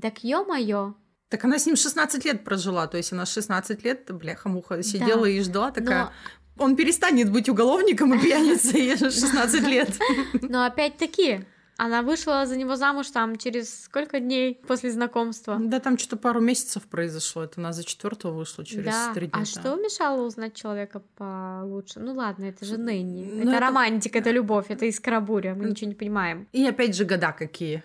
[0.00, 0.94] Так ё-моё.
[1.28, 5.28] Так она с ним 16 лет прожила, то есть она 16 лет, бляха-муха, сидела да.
[5.28, 6.04] и ждала такая...
[6.04, 6.12] Но...
[6.58, 9.90] Он перестанет быть уголовником и пьяницей 16 лет.
[10.40, 11.44] Но опять-таки,
[11.78, 15.58] она вышла за него замуж там через сколько дней после знакомства?
[15.60, 17.44] Да, там что-то пару месяцев произошло.
[17.44, 19.12] Это она за четвертого вышла через да.
[19.12, 19.40] три дня.
[19.42, 22.00] А что мешало узнать человека получше?
[22.00, 23.24] Ну ладно, это же Нэнни.
[23.24, 25.54] Ну, это, это романтика, это любовь, это искра буря.
[25.54, 26.48] Мы ничего не понимаем.
[26.52, 27.82] И опять же года какие.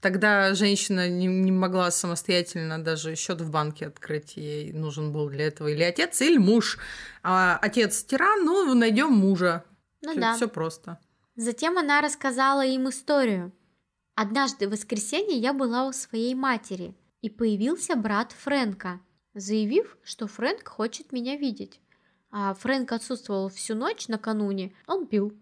[0.00, 4.36] Тогда женщина не, не могла самостоятельно даже счет в банке открыть.
[4.36, 6.78] Ей нужен был для этого или отец, или муж.
[7.22, 9.64] А отец тиран, ну, найдем мужа.
[10.02, 10.34] Ну да.
[10.34, 10.98] Все просто.
[11.36, 13.52] Затем она рассказала им историю.
[14.14, 19.00] Однажды в воскресенье я была у своей матери, и появился брат Фрэнка,
[19.34, 21.80] заявив, что Фрэнк хочет меня видеть.
[22.30, 25.32] А Фрэнк отсутствовал всю ночь накануне, он пил.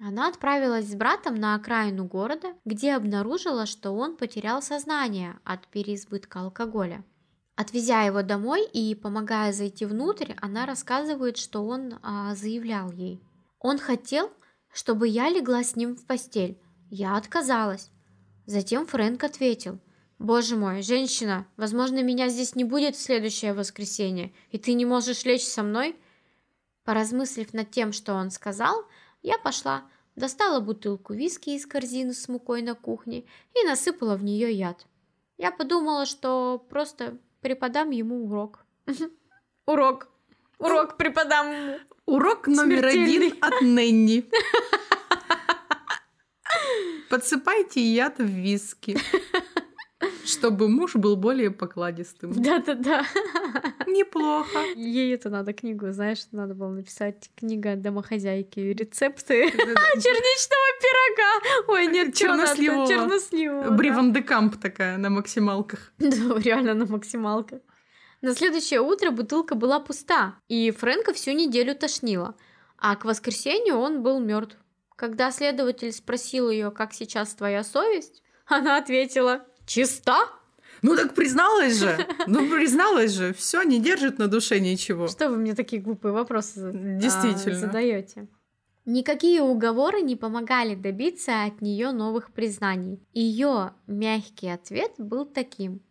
[0.00, 6.40] Она отправилась с братом на окраину города, где обнаружила, что он потерял сознание от переизбытка
[6.40, 7.04] алкоголя.
[7.54, 13.20] Отвезя его домой и помогая зайти внутрь, она рассказывает, что он а, заявлял ей.
[13.58, 14.32] Он хотел,
[14.72, 16.58] чтобы я легла с ним в постель.
[16.90, 17.90] Я отказалась.
[18.46, 19.78] Затем Фрэнк ответил.
[20.18, 25.24] «Боже мой, женщина, возможно, меня здесь не будет в следующее воскресенье, и ты не можешь
[25.24, 25.96] лечь со мной?»
[26.84, 28.84] Поразмыслив над тем, что он сказал,
[29.22, 29.84] я пошла,
[30.16, 34.86] достала бутылку виски из корзины с мукой на кухне и насыпала в нее яд.
[35.38, 38.64] Я подумала, что просто преподам ему урок.
[39.66, 40.08] Урок.
[40.60, 41.46] Урок преподам.
[42.06, 44.24] Урок номер один от Нэнни.
[47.08, 48.96] Подсыпайте яд в виски,
[50.24, 52.32] чтобы муж был более покладистым.
[52.32, 53.04] Да-да-да.
[53.86, 54.58] Неплохо.
[54.76, 61.72] Ей это надо книгу, знаешь, надо было написать книга домохозяйки, рецепты черничного пирога.
[61.72, 62.86] Ой, нет, черносливого.
[62.86, 63.70] Черносливого.
[63.70, 65.92] Бривандекамп такая на максималках.
[65.98, 67.60] Да, реально на максималках.
[68.22, 72.34] На следующее утро бутылка была пуста, и Фрэнка всю неделю тошнило,
[72.76, 74.56] а к воскресенью он был мертв.
[74.94, 80.28] Когда следователь спросил ее, как сейчас твоя совесть, она ответила «Чиста?»
[80.82, 85.08] Ну так призналась же, ну призналась же, все не держит на душе ничего.
[85.08, 87.58] Что вы мне такие глупые вопросы Действительно.
[87.58, 88.28] задаете?
[88.86, 92.98] Никакие уговоры не помогали добиться от нее новых признаний.
[93.12, 95.82] Ее мягкий ответ был таким.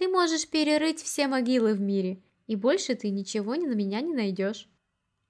[0.00, 4.66] «Ты можешь перерыть все могилы в мире, и больше ты ничего на меня не найдешь».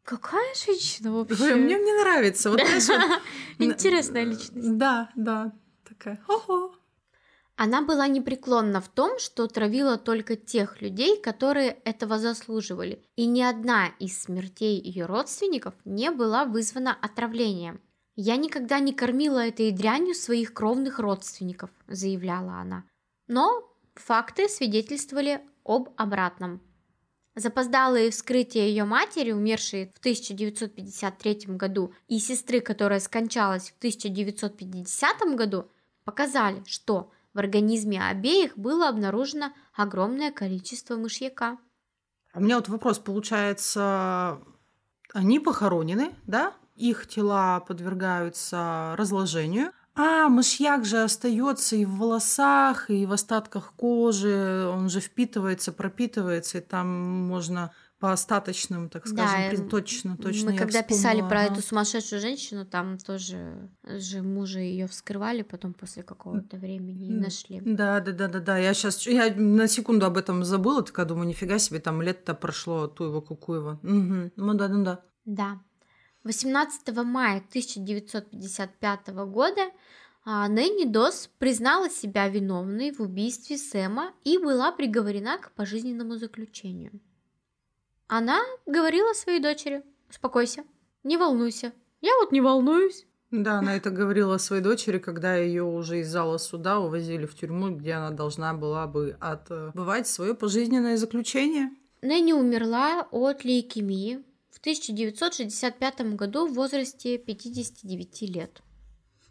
[0.05, 1.57] Какая женщина вообще?
[1.57, 2.51] Мне мне нравится.
[2.51, 2.61] Вот,
[3.59, 4.79] Интересная личность.
[4.79, 5.53] Да, да.
[5.89, 6.23] Такая.
[6.29, 6.73] Ого.
[7.57, 13.43] Она была непреклонна в том, что травила только тех людей, которые этого заслуживали, и ни
[13.43, 17.81] одна из смертей ее родственников не была вызвана отравлением.
[18.15, 22.85] «Я никогда не кормила этой дрянью своих кровных родственников»,– заявляла она.
[23.27, 26.61] Но факты свидетельствовали об обратном.
[27.37, 35.69] Запоздалые вскрытия ее матери, умершей в 1953 году, и сестры, которая скончалась в 1950 году,
[36.05, 41.59] показали, что в организме обеих было обнаружено огромное количество мышьяка.
[42.33, 44.41] А у меня вот вопрос, получается,
[45.15, 46.55] они похоронены, да?
[46.75, 54.67] Их тела подвергаются разложению, а мышьяк же остается и в волосах, и в остатках кожи,
[54.67, 60.53] он же впитывается, пропитывается, и там можно по остаточным, так скажем, да, точно, точно.
[60.53, 66.03] Мы когда писали про эту сумасшедшую женщину, там тоже же мужа ее вскрывали, потом после
[66.03, 67.61] какого-то времени и нашли.
[67.63, 68.57] Да, да, да, да, да.
[68.57, 72.87] Я сейчас, я на секунду об этом забыла, такая думаю, нифига себе, там лето прошло,
[72.87, 73.79] Туева, Кукуева.
[73.83, 74.33] Угу.
[74.35, 75.01] Ну да, ну да.
[75.27, 75.61] Да.
[76.25, 79.71] 18 мая 1955 года
[80.25, 87.01] а, Нэнни Дос признала себя виновной в убийстве Сэма и была приговорена к пожизненному заключению.
[88.07, 90.65] Она говорила своей дочери, успокойся,
[91.05, 91.73] не волнуйся.
[92.03, 93.07] Я вот не волнуюсь.
[93.31, 97.71] Да, она это говорила своей дочери, когда ее уже из зала суда увозили в тюрьму,
[97.71, 101.71] где она должна была бы отбывать свое пожизненное заключение.
[102.03, 104.23] Нэнни умерла от лейкемии
[104.61, 108.63] в 1965 году в возрасте 59 лет.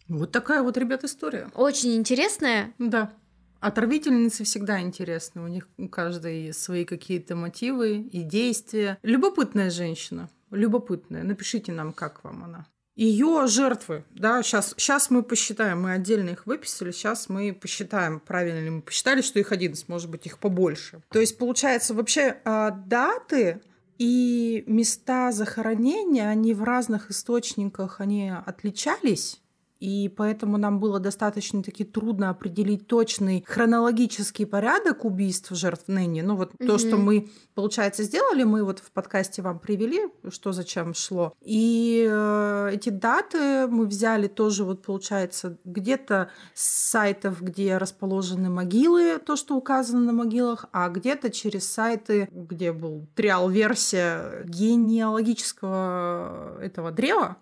[0.08, 1.52] Вот такая вот, ребят, история.
[1.54, 2.74] Очень интересная.
[2.80, 3.14] Да.
[3.60, 5.44] Отравительницы всегда интересны.
[5.44, 8.98] У них у каждой свои какие-то мотивы и действия.
[9.04, 10.32] Любопытная женщина.
[10.50, 11.24] Любопытная.
[11.24, 12.66] Напишите нам, как вам она.
[12.96, 18.60] Ее жертвы, да, сейчас, сейчас мы посчитаем, мы отдельно их выписали, сейчас мы посчитаем, правильно
[18.60, 21.02] ли мы посчитали, что их 11, может быть, их побольше.
[21.10, 23.62] То есть, получается, вообще а, даты
[24.00, 29.42] и места захоронения, они в разных источниках, они отличались
[29.80, 36.20] и поэтому нам было достаточно-таки трудно определить точный хронологический порядок убийств жертв Нэнни.
[36.22, 36.68] Ну вот mm-hmm.
[36.68, 41.32] то, что мы, получается, сделали, мы вот в подкасте вам привели, что зачем шло.
[41.42, 49.18] И э, эти даты мы взяли тоже вот, получается, где-то с сайтов, где расположены могилы,
[49.20, 57.38] то, что указано на могилах, а где-то через сайты, где был триал-версия генеалогического этого древа,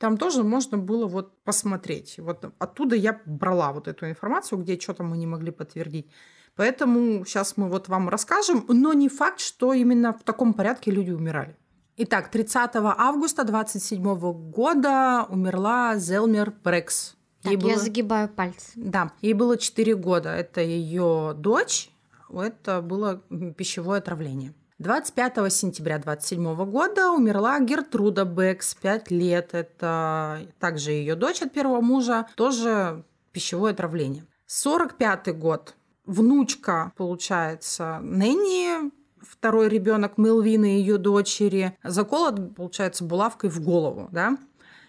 [0.00, 2.18] там тоже можно было вот посмотреть.
[2.18, 6.10] Вот оттуда я брала вот эту информацию, где что-то мы не могли подтвердить.
[6.56, 11.10] Поэтому сейчас мы вот вам расскажем, но не факт, что именно в таком порядке люди
[11.10, 11.54] умирали.
[11.98, 17.14] Итак, 30 августа 27 года умерла Зелмер Брекс.
[17.42, 17.78] Так, ей я было...
[17.78, 18.72] загибаю пальцы.
[18.76, 20.30] Да, ей было 4 года.
[20.30, 21.90] Это ее дочь.
[22.32, 23.22] Это было
[23.56, 24.54] пищевое отравление.
[24.80, 29.50] 25 сентября 27 года умерла Гертруда Бекс, 5 лет.
[29.52, 34.24] Это также ее дочь от первого мужа, тоже пищевое отравление.
[34.46, 35.74] 45 год.
[36.06, 44.38] Внучка, получается, Нэнни, второй ребенок Мелвины, ее дочери, заколот, получается, булавкой в голову, да?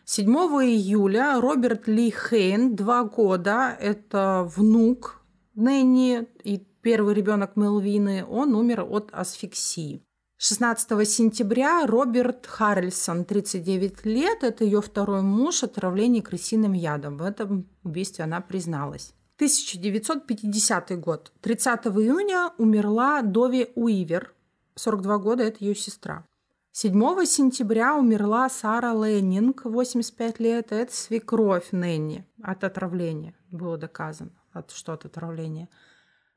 [0.06, 5.22] 7 июля Роберт Ли Хейн, два года, это внук
[5.54, 10.04] Нэнни и первый ребенок Мелвины, он умер от асфиксии.
[10.38, 17.18] 16 сентября Роберт Харрельсон, 39 лет, это ее второй муж, отравление крысиным ядом.
[17.18, 19.14] В этом убийстве она призналась.
[19.36, 21.32] 1950 год.
[21.42, 24.34] 30 июня умерла Дови Уивер,
[24.76, 26.26] 42 года, это ее сестра.
[26.72, 26.94] 7
[27.26, 34.94] сентября умерла Сара Леннинг, 85 лет, это свекровь Нэнни от отравления, было доказано, от что
[34.94, 35.70] от отравления.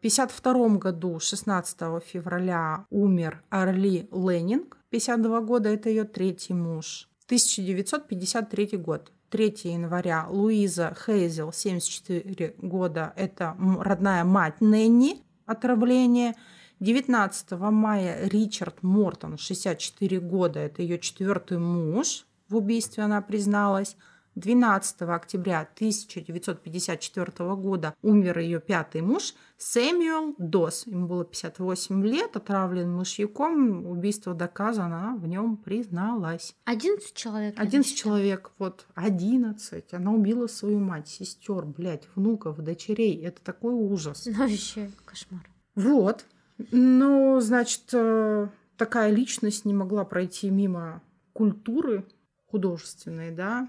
[0.04, 7.08] 1952 году, 16 февраля, умер Арли Леннинг, 52 года, это ее третий муж.
[7.24, 16.34] 1953 год, 3 января, Луиза Хейзел, 74 года, это родная мать Нэнни, отравление.
[16.80, 23.96] 19 мая Ричард Мортон, 64 года, это ее четвертый муж, в убийстве она призналась.
[24.34, 30.86] 12 октября 1954 года умер ее пятый муж Сэмюэл Дос.
[30.86, 33.86] Ему было 58 лет, отравлен мышьяком.
[33.86, 36.54] Убийство доказано, она в нем призналась.
[36.64, 37.54] 11 человек.
[37.56, 39.94] 11 человек, вот, 11.
[39.94, 43.24] Она убила свою мать, сестер, блядь, внуков, дочерей.
[43.24, 44.26] Это такой ужас.
[44.26, 45.48] Ну, вообще кошмар.
[45.76, 46.24] Вот.
[46.70, 52.04] Ну, значит, э, такая личность не могла пройти мимо культуры
[52.46, 53.68] художественной, да.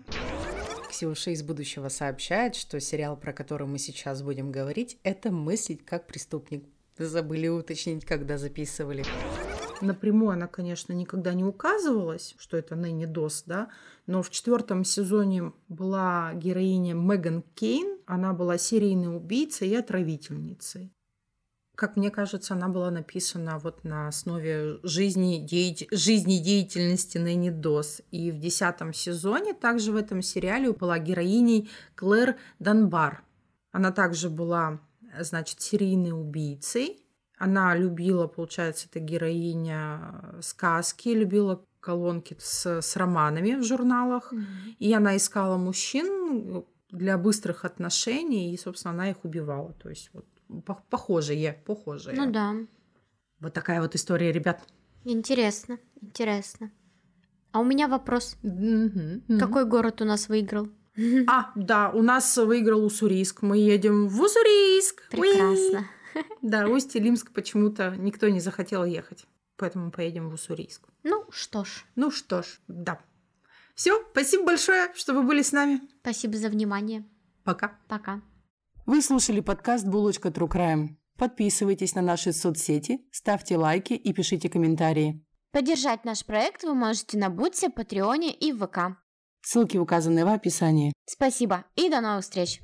[0.96, 6.08] Ксюша из будущего сообщает, что сериал, про который мы сейчас будем говорить, это «Мыслить как
[6.08, 6.64] преступник».
[6.98, 9.04] Забыли уточнить, когда записывали.
[9.82, 13.68] Напрямую она, конечно, никогда не указывалась, что это ныне Дос, да,
[14.08, 20.95] но в четвертом сезоне была героиня Меган Кейн, она была серийной убийцей и отравительницей.
[21.76, 25.88] Как мне кажется, она была написана вот на основе жизни, деятель...
[25.92, 28.02] жизнедеятельности Нэнни Дос.
[28.12, 33.24] И в десятом сезоне также в этом сериале была героиней Клэр Данбар.
[33.72, 34.80] Она также была,
[35.20, 37.06] значит, серийной убийцей.
[37.38, 44.32] Она любила, получается, эта героиня сказки, любила колонки с, с романами в журналах.
[44.32, 44.76] Mm-hmm.
[44.80, 49.74] И она искала мужчин для быстрых отношений, и, собственно, она их убивала.
[49.74, 50.26] То есть вот
[50.90, 52.16] похожие, похожие.
[52.16, 52.56] Ну да.
[53.40, 54.64] Вот такая вот история, ребят.
[55.04, 56.72] Интересно, интересно.
[57.52, 58.38] А у меня вопрос.
[59.40, 60.68] Какой город у нас выиграл?
[61.28, 63.42] А, да, у нас выиграл Уссурийск.
[63.42, 65.10] Мы едем в Уссурийск.
[65.10, 65.88] Прекрасно.
[66.42, 69.26] Да, Усть-Илимск почему-то никто не захотел ехать.
[69.58, 70.88] Поэтому поедем в Уссурийск.
[71.04, 71.86] Ну что ж.
[71.96, 73.02] Ну что ж, да.
[73.74, 75.82] Все, спасибо большое, что вы были с нами.
[76.02, 77.04] Спасибо за внимание.
[77.44, 77.78] Пока.
[77.90, 78.22] Пока.
[78.86, 80.90] Вы слушали подкаст «Булочка True Crime».
[81.18, 85.26] Подписывайтесь на наши соцсети, ставьте лайки и пишите комментарии.
[85.52, 89.00] Поддержать наш проект вы можете на Бутсе, Патреоне и ВК.
[89.42, 90.94] Ссылки указаны в описании.
[91.08, 92.62] Спасибо и до новых встреч!